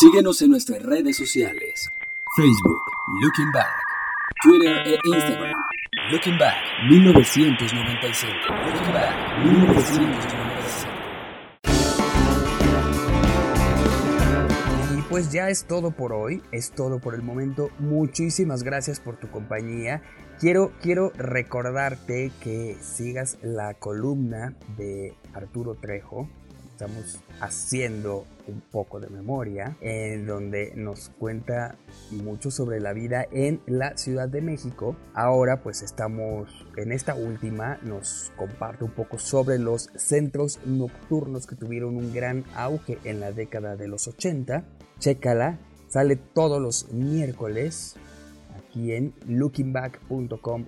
Síguenos 0.00 0.40
en 0.42 0.50
nuestras 0.50 0.82
redes 0.82 1.16
sociales. 1.16 1.88
Facebook, 2.34 2.80
Looking 3.20 3.52
Back. 3.52 3.70
Twitter 4.42 4.76
e 4.86 4.98
Instagram. 5.04 5.54
Looking 6.10 6.38
Back 6.38 6.56
1995. 6.88 8.34
Looking 8.66 8.92
Back 8.92 9.44
1995. 9.44 10.51
Pues 15.12 15.30
ya 15.30 15.50
es 15.50 15.64
todo 15.64 15.90
por 15.90 16.14
hoy, 16.14 16.42
es 16.52 16.70
todo 16.70 16.98
por 16.98 17.14
el 17.14 17.20
momento. 17.20 17.68
Muchísimas 17.78 18.62
gracias 18.62 18.98
por 18.98 19.18
tu 19.18 19.30
compañía. 19.30 20.00
Quiero, 20.40 20.72
quiero 20.80 21.12
recordarte 21.18 22.32
que 22.40 22.78
sigas 22.80 23.36
la 23.42 23.74
columna 23.74 24.54
de 24.78 25.14
Arturo 25.34 25.74
Trejo 25.74 26.30
estamos 26.82 27.20
haciendo 27.40 28.26
un 28.48 28.60
poco 28.60 28.98
de 28.98 29.08
memoria, 29.08 29.76
en 29.80 30.26
donde 30.26 30.72
nos 30.74 31.10
cuenta 31.10 31.76
mucho 32.10 32.50
sobre 32.50 32.80
la 32.80 32.92
vida 32.92 33.24
en 33.30 33.60
la 33.66 33.96
Ciudad 33.96 34.28
de 34.28 34.40
México. 34.40 34.96
Ahora 35.14 35.62
pues 35.62 35.82
estamos 35.82 36.48
en 36.76 36.90
esta 36.90 37.14
última, 37.14 37.78
nos 37.82 38.32
comparte 38.36 38.82
un 38.82 38.90
poco 38.90 39.18
sobre 39.18 39.60
los 39.60 39.90
centros 39.94 40.58
nocturnos 40.66 41.46
que 41.46 41.54
tuvieron 41.54 41.96
un 41.96 42.12
gran 42.12 42.44
auge 42.56 42.98
en 43.04 43.20
la 43.20 43.30
década 43.30 43.76
de 43.76 43.86
los 43.86 44.08
80. 44.08 44.64
Chécala, 45.02 45.58
sale 45.88 46.14
todos 46.14 46.62
los 46.62 46.92
miércoles 46.92 47.96
aquí 48.54 48.92
en 48.92 49.12
lookingback.com 49.26 50.66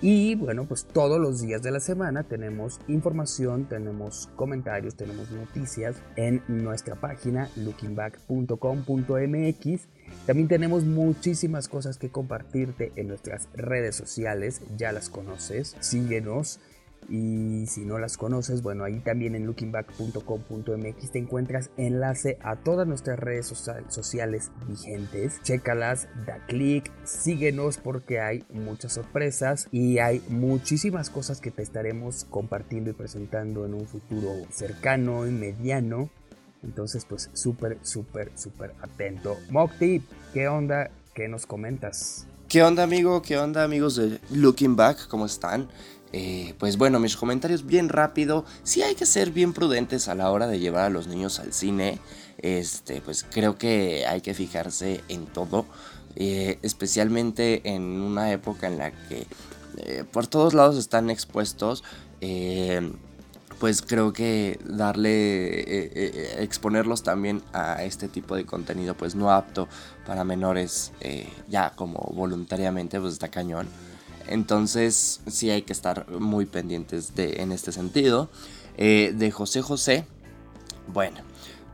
y 0.00 0.34
bueno, 0.34 0.64
pues 0.64 0.84
todos 0.84 1.20
los 1.20 1.40
días 1.40 1.62
de 1.62 1.70
la 1.70 1.78
semana 1.78 2.24
tenemos 2.24 2.80
información, 2.88 3.68
tenemos 3.68 4.28
comentarios, 4.34 4.96
tenemos 4.96 5.30
noticias 5.30 5.94
en 6.16 6.42
nuestra 6.48 6.96
página 6.96 7.48
lookingback.com.mx. 7.56 9.88
También 10.26 10.48
tenemos 10.48 10.84
muchísimas 10.84 11.68
cosas 11.68 11.96
que 11.96 12.10
compartirte 12.10 12.90
en 12.96 13.06
nuestras 13.06 13.48
redes 13.54 13.94
sociales, 13.94 14.62
ya 14.76 14.90
las 14.90 15.08
conoces, 15.08 15.76
síguenos 15.78 16.58
y 17.08 17.66
si 17.66 17.84
no 17.84 17.98
las 17.98 18.16
conoces, 18.16 18.62
bueno, 18.62 18.84
ahí 18.84 19.00
también 19.00 19.34
en 19.34 19.46
lookingback.com.mx 19.46 21.10
te 21.10 21.18
encuentras 21.18 21.70
enlace 21.76 22.38
a 22.42 22.56
todas 22.56 22.86
nuestras 22.86 23.18
redes 23.18 23.46
sociales 23.88 24.50
vigentes. 24.66 25.40
Chécalas, 25.42 26.08
da 26.26 26.44
clic, 26.46 26.90
síguenos 27.04 27.78
porque 27.78 28.20
hay 28.20 28.44
muchas 28.50 28.92
sorpresas 28.92 29.68
y 29.70 29.98
hay 29.98 30.22
muchísimas 30.28 31.10
cosas 31.10 31.40
que 31.40 31.50
te 31.50 31.62
estaremos 31.62 32.24
compartiendo 32.24 32.90
y 32.90 32.94
presentando 32.94 33.66
en 33.66 33.74
un 33.74 33.86
futuro 33.86 34.32
cercano 34.50 35.26
y 35.26 35.30
mediano. 35.30 36.10
Entonces, 36.62 37.04
pues 37.04 37.28
súper, 37.32 37.78
súper, 37.82 38.30
súper 38.36 38.74
atento. 38.80 39.36
Mokti, 39.50 40.02
¿qué 40.32 40.48
onda? 40.48 40.90
¿Qué 41.14 41.28
nos 41.28 41.46
comentas? 41.46 42.26
¿Qué 42.48 42.62
onda 42.62 42.82
amigo? 42.82 43.22
¿Qué 43.22 43.38
onda 43.38 43.64
amigos 43.64 43.96
de 43.96 44.20
Looking 44.30 44.76
Back? 44.76 45.08
¿Cómo 45.08 45.26
están? 45.26 45.68
Eh, 46.12 46.54
pues 46.58 46.76
bueno, 46.76 47.00
mis 47.00 47.16
comentarios 47.16 47.66
bien 47.66 47.88
rápido. 47.88 48.44
Sí 48.62 48.82
hay 48.82 48.94
que 48.94 49.06
ser 49.06 49.30
bien 49.30 49.52
prudentes 49.52 50.08
a 50.08 50.14
la 50.14 50.30
hora 50.30 50.46
de 50.46 50.60
llevar 50.60 50.84
a 50.84 50.90
los 50.90 51.06
niños 51.06 51.40
al 51.40 51.52
cine. 51.52 51.98
Este, 52.38 53.00
pues 53.00 53.24
creo 53.30 53.56
que 53.56 54.06
hay 54.06 54.20
que 54.20 54.34
fijarse 54.34 55.02
en 55.08 55.26
todo. 55.26 55.64
Eh, 56.16 56.58
especialmente 56.60 57.62
en 57.64 57.82
una 57.82 58.30
época 58.32 58.66
en 58.66 58.76
la 58.76 58.90
que 58.90 59.26
eh, 59.78 60.04
por 60.10 60.26
todos 60.26 60.52
lados 60.52 60.76
están 60.76 61.08
expuestos. 61.10 61.82
pues 63.58 63.80
creo 63.80 64.12
que 64.12 64.58
darle, 64.64 66.42
exponerlos 66.42 67.04
también 67.04 67.42
a 67.52 67.84
este 67.84 68.08
tipo 68.08 68.34
de 68.34 68.44
contenido, 68.44 68.96
pues 68.96 69.14
no 69.14 69.30
apto 69.30 69.68
para 70.04 70.24
menores, 70.24 70.90
ya 71.48 71.70
como 71.70 71.98
voluntariamente, 72.12 72.98
pues 73.00 73.12
está 73.12 73.28
cañón. 73.28 73.68
Entonces 74.28 75.20
sí 75.26 75.50
hay 75.50 75.62
que 75.62 75.72
estar 75.72 76.08
muy 76.10 76.46
pendientes 76.46 77.14
de, 77.14 77.42
en 77.42 77.52
este 77.52 77.72
sentido. 77.72 78.30
Eh, 78.76 79.12
de 79.14 79.30
José 79.30 79.60
José, 79.62 80.06
bueno, 80.92 81.18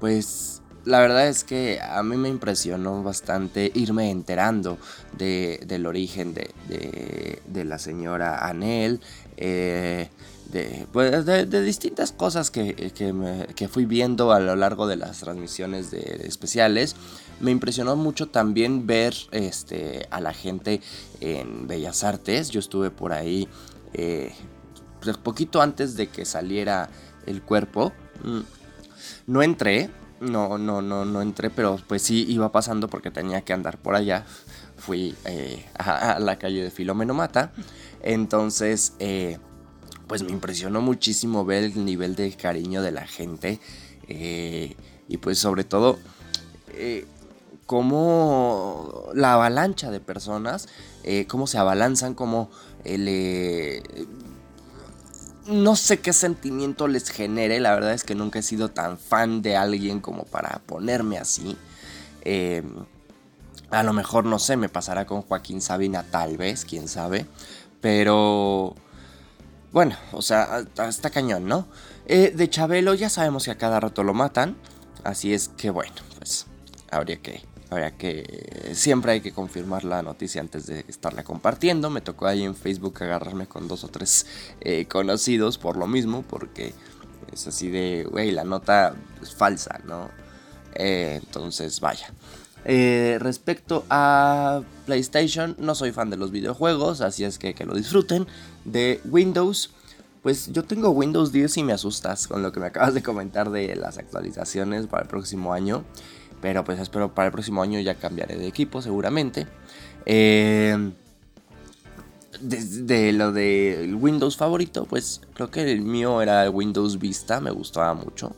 pues 0.01 0.63
la 0.85 1.01
verdad 1.01 1.29
es 1.29 1.45
que 1.45 1.81
a 1.81 2.03
mí 2.03 2.17
me 2.17 2.29
impresionó 2.29 3.03
bastante 3.03 3.71
irme 3.75 4.11
enterando 4.11 4.79
del 5.17 5.87
origen 5.87 6.35
de, 6.35 7.65
la 7.65 7.79
señora 7.79 8.47
Anel. 8.47 9.01
Eh, 9.37 10.09
pues, 10.93 11.27
de, 11.27 11.45
de, 11.45 11.63
distintas 11.63 12.13
cosas 12.13 12.51
que, 12.51 12.75
que, 12.75 13.69
fui 13.69 13.85
viendo 13.85 14.33
a 14.33 14.41
lo 14.41 14.57
largo 14.57 14.87
de 14.87 14.97
las 14.97 15.21
transmisiones 15.21 15.91
de 15.91 16.23
especiales. 16.25 16.97
Me 17.41 17.51
impresionó 17.51 17.97
mucho 17.97 18.29
también 18.29 18.87
ver 18.87 19.15
este, 19.31 20.07
a 20.11 20.21
la 20.21 20.33
gente 20.33 20.81
en 21.21 21.67
Bellas 21.67 22.03
Artes. 22.03 22.51
Yo 22.51 22.61
estuve 22.61 22.91
por 22.91 23.13
ahí 23.13 23.47
eh, 23.93 24.33
poquito 25.23 25.61
antes 25.61 25.97
de 25.97 26.09
que 26.09 26.25
saliera 26.25 26.89
el 27.27 27.43
cuerpo. 27.43 27.93
Mm, 28.25 28.41
no 29.27 29.43
entré, 29.43 29.91
no, 30.21 30.57
no, 30.57 30.81
no, 30.81 31.05
no 31.05 31.23
entré, 31.23 31.51
pero 31.51 31.79
pues 31.87 32.03
sí 32.03 32.25
iba 32.29 32.51
pasando 32.51 32.89
porque 32.89 33.11
tenía 33.11 33.43
que 33.43 33.53
andar 33.53 33.79
por 33.79 33.95
allá. 33.95 34.25
Fui 34.79 35.15
eh, 35.25 35.67
a, 35.77 36.19
la 36.21 36.39
calle 36.39 36.63
de 36.63 36.71
Filomeno 36.71 37.13
Mata. 37.13 37.53
Entonces, 38.03 38.95
eh, 38.99 39.39
pues 40.09 40.23
me 40.23 40.31
impresionó 40.31 40.81
muchísimo 40.81 41.45
ver 41.45 41.65
el 41.65 41.85
nivel 41.85 42.17
de 42.17 42.33
cariño 42.33 42.83
de 42.83 42.93
la 42.93 43.07
gente. 43.07 43.61
y 44.09 45.17
pues 45.19 45.39
sobre 45.39 45.65
todo, 45.65 45.99
cómo 47.69 49.11
la 49.15 49.35
avalancha 49.35 49.91
de 49.91 50.01
personas, 50.01 50.69
eh, 51.05 51.27
cómo 51.29 51.47
se 51.47 51.59
abalanzan, 51.59 52.15
cómo 52.15 52.51
eh, 52.85 53.83
no 55.47 55.77
sé 55.77 56.01
qué 56.01 56.15
sentimiento 56.15 56.89
les 56.89 57.11
genere, 57.11 57.61
la 57.61 57.75
verdad 57.75 57.93
es 57.93 58.05
que 58.05 58.15
nunca 58.15 58.39
he 58.39 58.43
sido 58.43 58.71
tan 58.71 58.99
fan 58.99 59.43
de 59.43 59.57
alguien 59.57 60.01
como 60.01 60.25
para 60.25 60.63
ponerme 60.65 61.19
así. 61.19 61.59
Eh, 62.23 62.63
a 63.71 63.83
lo 63.83 63.93
mejor, 63.93 64.25
no 64.25 64.39
sé, 64.39 64.57
me 64.57 64.71
pasará 64.71 65.07
con 65.07 65.21
Joaquín 65.21 65.61
Sabina, 65.61 66.05
tal 66.05 66.39
vez, 66.39 66.65
quién 66.65 66.89
sabe. 66.89 67.27
Pero, 67.83 68.77
bueno, 69.73 69.97
o 70.13 70.23
sea, 70.23 70.65
está 70.89 71.11
cañón, 71.11 71.47
¿no? 71.47 71.67
de 72.07 72.49
Chabelo 72.49 72.95
ya 72.95 73.11
sabemos 73.11 73.45
que 73.45 73.51
a 73.51 73.59
cada 73.59 73.81
rato 73.81 74.03
lo 74.03 74.15
matan. 74.15 74.57
Así 75.05 75.35
es 75.35 75.49
que, 75.49 75.69
bueno, 75.69 75.95
pues 76.19 76.47
habría 76.91 77.19
que 77.19 77.43
Habría 77.71 77.91
que 77.91 78.71
siempre 78.73 79.13
hay 79.13 79.21
que 79.21 79.33
confirmar 79.33 79.85
la 79.85 80.03
noticia 80.03 80.41
antes 80.41 80.67
de 80.67 80.87
estarla 80.89 81.23
compartiendo. 81.23 81.91
Me 81.91 82.01
tocó 82.01 82.27
ahí 82.27 82.43
en 82.43 82.55
Facebook 82.55 83.03
agarrarme 83.03 83.47
con 83.47 83.69
dos 83.69 83.85
o 83.85 83.89
tres 83.89 84.27
eh, 84.61 84.87
conocidos 84.87 85.59
por 85.59 85.77
lo 85.77 85.87
mismo, 85.87 86.23
porque 86.23 86.73
es 87.31 87.47
así 87.47 87.69
de, 87.69 88.07
güey, 88.11 88.31
la 88.31 88.45
nota 88.45 88.95
es 89.21 89.35
falsa, 89.35 89.81
¿no? 89.85 90.09
Eh, 90.75 91.21
entonces, 91.23 91.81
vaya. 91.81 92.11
Eh, 92.65 93.19
respecto 93.21 93.85
a 93.91 94.63
PlayStation, 94.87 95.55
no 95.59 95.75
soy 95.75 95.93
fan 95.93 96.09
de 96.09 96.17
los 96.17 96.31
videojuegos, 96.31 97.03
así 97.03 97.25
es 97.25 97.39
que 97.39 97.53
que 97.53 97.67
lo 97.67 97.75
disfruten. 97.75 98.27
De 98.71 99.01
Windows, 99.05 99.71
pues 100.23 100.53
yo 100.53 100.65
tengo 100.65 100.91
Windows 100.91 101.33
10 101.33 101.57
y 101.59 101.63
me 101.65 101.73
asustas 101.73 102.27
con 102.27 102.43
lo 102.43 102.53
que 102.53 102.61
me 102.61 102.67
acabas 102.67 102.95
de 102.95 103.03
comentar 103.03 103.51
de 103.51 103.75
las 103.77 103.99
actualizaciones 103.99 104.87
para 104.87 105.03
el 105.05 105.09
próximo 105.09 105.53
año. 105.53 105.85
Pero 106.41 106.65
pues 106.65 106.79
espero 106.79 107.15
para 107.15 107.27
el 107.27 107.33
próximo 107.33 107.63
año 107.63 107.81
ya 107.81 107.95
cambiaré 107.95 108.37
de 108.37 108.47
equipo 108.47 108.81
seguramente. 108.83 109.47
Eh, 110.07 110.93
de, 112.41 113.13
lo 113.13 113.33
del 113.33 113.95
Windows 113.95 114.37
favorito, 114.37 114.85
pues 114.85 115.21
creo 115.35 115.51
que 115.51 115.73
el 115.73 115.81
mío 115.83 116.23
era 116.23 116.45
el 116.45 116.51
Windows 116.51 116.99
Vista, 116.99 117.41
me 117.41 117.51
gustaba 117.51 117.95
mucho. 117.95 118.35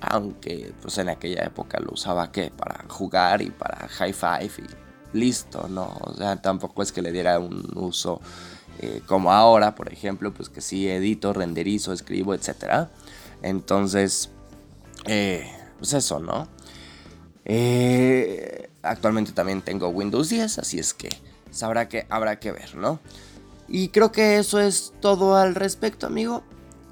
Aunque 0.00 0.72
pues 0.82 0.98
en 0.98 1.08
aquella 1.08 1.44
época 1.44 1.78
lo 1.80 1.92
usaba 1.92 2.32
que 2.32 2.50
para 2.50 2.84
jugar 2.88 3.42
y 3.42 3.50
para 3.50 3.88
high 3.88 4.12
five 4.12 4.52
y 4.58 5.18
listo, 5.18 5.68
¿no? 5.68 5.96
O 6.00 6.14
sea, 6.14 6.40
tampoco 6.40 6.82
es 6.82 6.92
que 6.92 7.02
le 7.02 7.12
diera 7.12 7.38
un 7.38 7.70
uso 7.74 8.20
eh, 8.78 9.02
como 9.06 9.32
ahora, 9.32 9.74
por 9.74 9.92
ejemplo, 9.92 10.32
pues 10.32 10.48
que 10.48 10.60
sí 10.60 10.88
edito, 10.88 11.32
renderizo, 11.32 11.92
escribo, 11.92 12.34
etc. 12.34 12.88
Entonces, 13.42 14.30
eh, 15.06 15.50
pues 15.78 15.92
eso, 15.92 16.18
¿no? 16.18 16.48
Eh, 17.44 18.70
actualmente 18.82 19.32
también 19.32 19.62
tengo 19.62 19.88
Windows 19.88 20.28
10, 20.28 20.58
así 20.58 20.78
es 20.78 20.94
que 20.94 21.08
sabrá 21.50 21.88
que 21.88 22.06
habrá 22.08 22.38
que 22.38 22.52
ver, 22.52 22.76
¿no? 22.76 23.00
Y 23.68 23.88
creo 23.88 24.12
que 24.12 24.38
eso 24.38 24.60
es 24.60 24.92
todo 25.00 25.36
al 25.36 25.54
respecto, 25.54 26.06
amigo. 26.06 26.42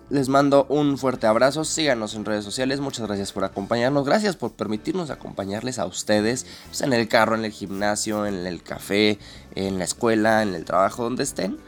Les 0.09 0.29
mando 0.29 0.67
un 0.69 0.99
fuerte 0.99 1.29
abrazo, 1.29 1.65
síganos 1.65 2.17
en 2.17 2.25
redes 2.25 2.45
sociales, 2.45 2.81
muchas 2.81 3.07
gracias 3.07 3.31
por 3.31 3.45
acompañarnos, 3.45 4.05
gracias 4.05 4.35
por 4.35 4.51
permitirnos 4.53 5.09
acompañarles 5.09 5.79
a 5.79 5.87
ustedes 5.87 6.47
pues, 6.67 6.81
en 6.81 6.93
el 6.93 7.07
carro, 7.07 7.37
en 7.37 7.45
el 7.45 7.53
gimnasio, 7.53 8.27
en 8.27 8.45
el 8.45 8.61
café, 8.61 9.21
en 9.55 9.79
la 9.79 9.85
escuela, 9.85 10.43
en 10.43 10.55
el 10.55 10.65
trabajo, 10.65 11.05
donde 11.05 11.23
estén. 11.23 11.59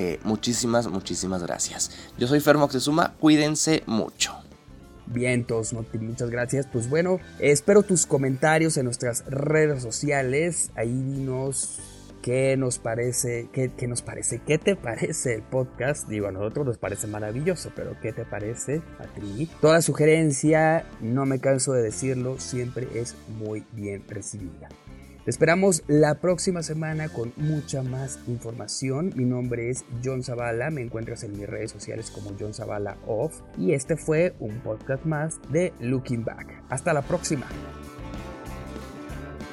Eh, 0.00 0.20
muchísimas, 0.22 0.86
muchísimas 0.86 1.42
gracias. 1.42 1.90
Yo 2.16 2.28
soy 2.28 2.38
Fermo 2.38 2.70
Suma, 2.70 3.14
cuídense 3.18 3.82
mucho. 3.86 4.32
Vientos, 5.06 5.72
muchas 5.72 6.30
gracias. 6.30 6.68
Pues 6.72 6.88
bueno, 6.88 7.18
espero 7.40 7.82
tus 7.82 8.06
comentarios 8.06 8.76
en 8.76 8.84
nuestras 8.84 9.24
redes 9.26 9.82
sociales. 9.82 10.70
Ahí 10.76 10.92
dinos 10.92 11.80
qué 12.22 12.56
nos 12.56 12.78
parece, 12.78 13.48
qué, 13.52 13.88
nos 13.88 14.02
parece, 14.02 14.40
qué 14.46 14.56
te 14.58 14.76
parece 14.76 15.34
el 15.34 15.42
podcast. 15.42 16.08
Digo, 16.08 16.28
a 16.28 16.30
nosotros 16.30 16.64
nos 16.64 16.78
parece 16.78 17.08
maravilloso, 17.08 17.72
pero 17.74 17.96
¿qué 18.00 18.12
te 18.12 18.24
parece 18.24 18.82
a 19.00 19.06
ti? 19.18 19.50
Toda 19.60 19.82
sugerencia, 19.82 20.86
no 21.00 21.26
me 21.26 21.40
canso 21.40 21.72
de 21.72 21.82
decirlo, 21.82 22.38
siempre 22.38 22.86
es 22.94 23.16
muy 23.40 23.64
bien 23.72 24.04
recibida. 24.06 24.68
Te 25.28 25.32
esperamos 25.32 25.82
la 25.88 26.14
próxima 26.22 26.62
semana 26.62 27.10
con 27.10 27.34
mucha 27.36 27.82
más 27.82 28.18
información. 28.28 29.12
Mi 29.14 29.26
nombre 29.26 29.68
es 29.68 29.84
John 30.02 30.22
Zavala, 30.22 30.70
me 30.70 30.80
encuentras 30.80 31.22
en 31.22 31.36
mis 31.36 31.46
redes 31.46 31.70
sociales 31.70 32.10
como 32.10 32.30
John 32.40 32.54
Zavala 32.54 32.96
Off 33.06 33.42
y 33.58 33.74
este 33.74 33.98
fue 33.98 34.34
un 34.40 34.58
podcast 34.60 35.04
más 35.04 35.38
de 35.50 35.74
Looking 35.80 36.24
Back. 36.24 36.62
Hasta 36.70 36.94
la 36.94 37.02
próxima. 37.02 37.44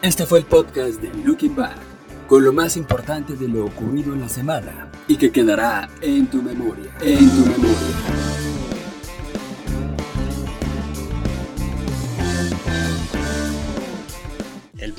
Este 0.01 0.25
fue 0.25 0.39
el 0.39 0.45
podcast 0.45 1.01
de 1.01 1.09
Looking 1.25 1.57
Back 1.57 1.75
con 2.29 2.45
lo 2.45 2.53
más 2.53 2.77
importante 2.77 3.35
de 3.35 3.49
lo 3.49 3.65
ocurrido 3.65 4.13
en 4.13 4.21
la 4.21 4.29
semana 4.29 4.89
y 5.09 5.17
que 5.17 5.29
quedará 5.29 5.89
en 5.99 6.27
tu 6.27 6.41
memoria, 6.41 6.89
en 7.01 7.29
tu 7.29 7.45
memoria. 7.49 8.44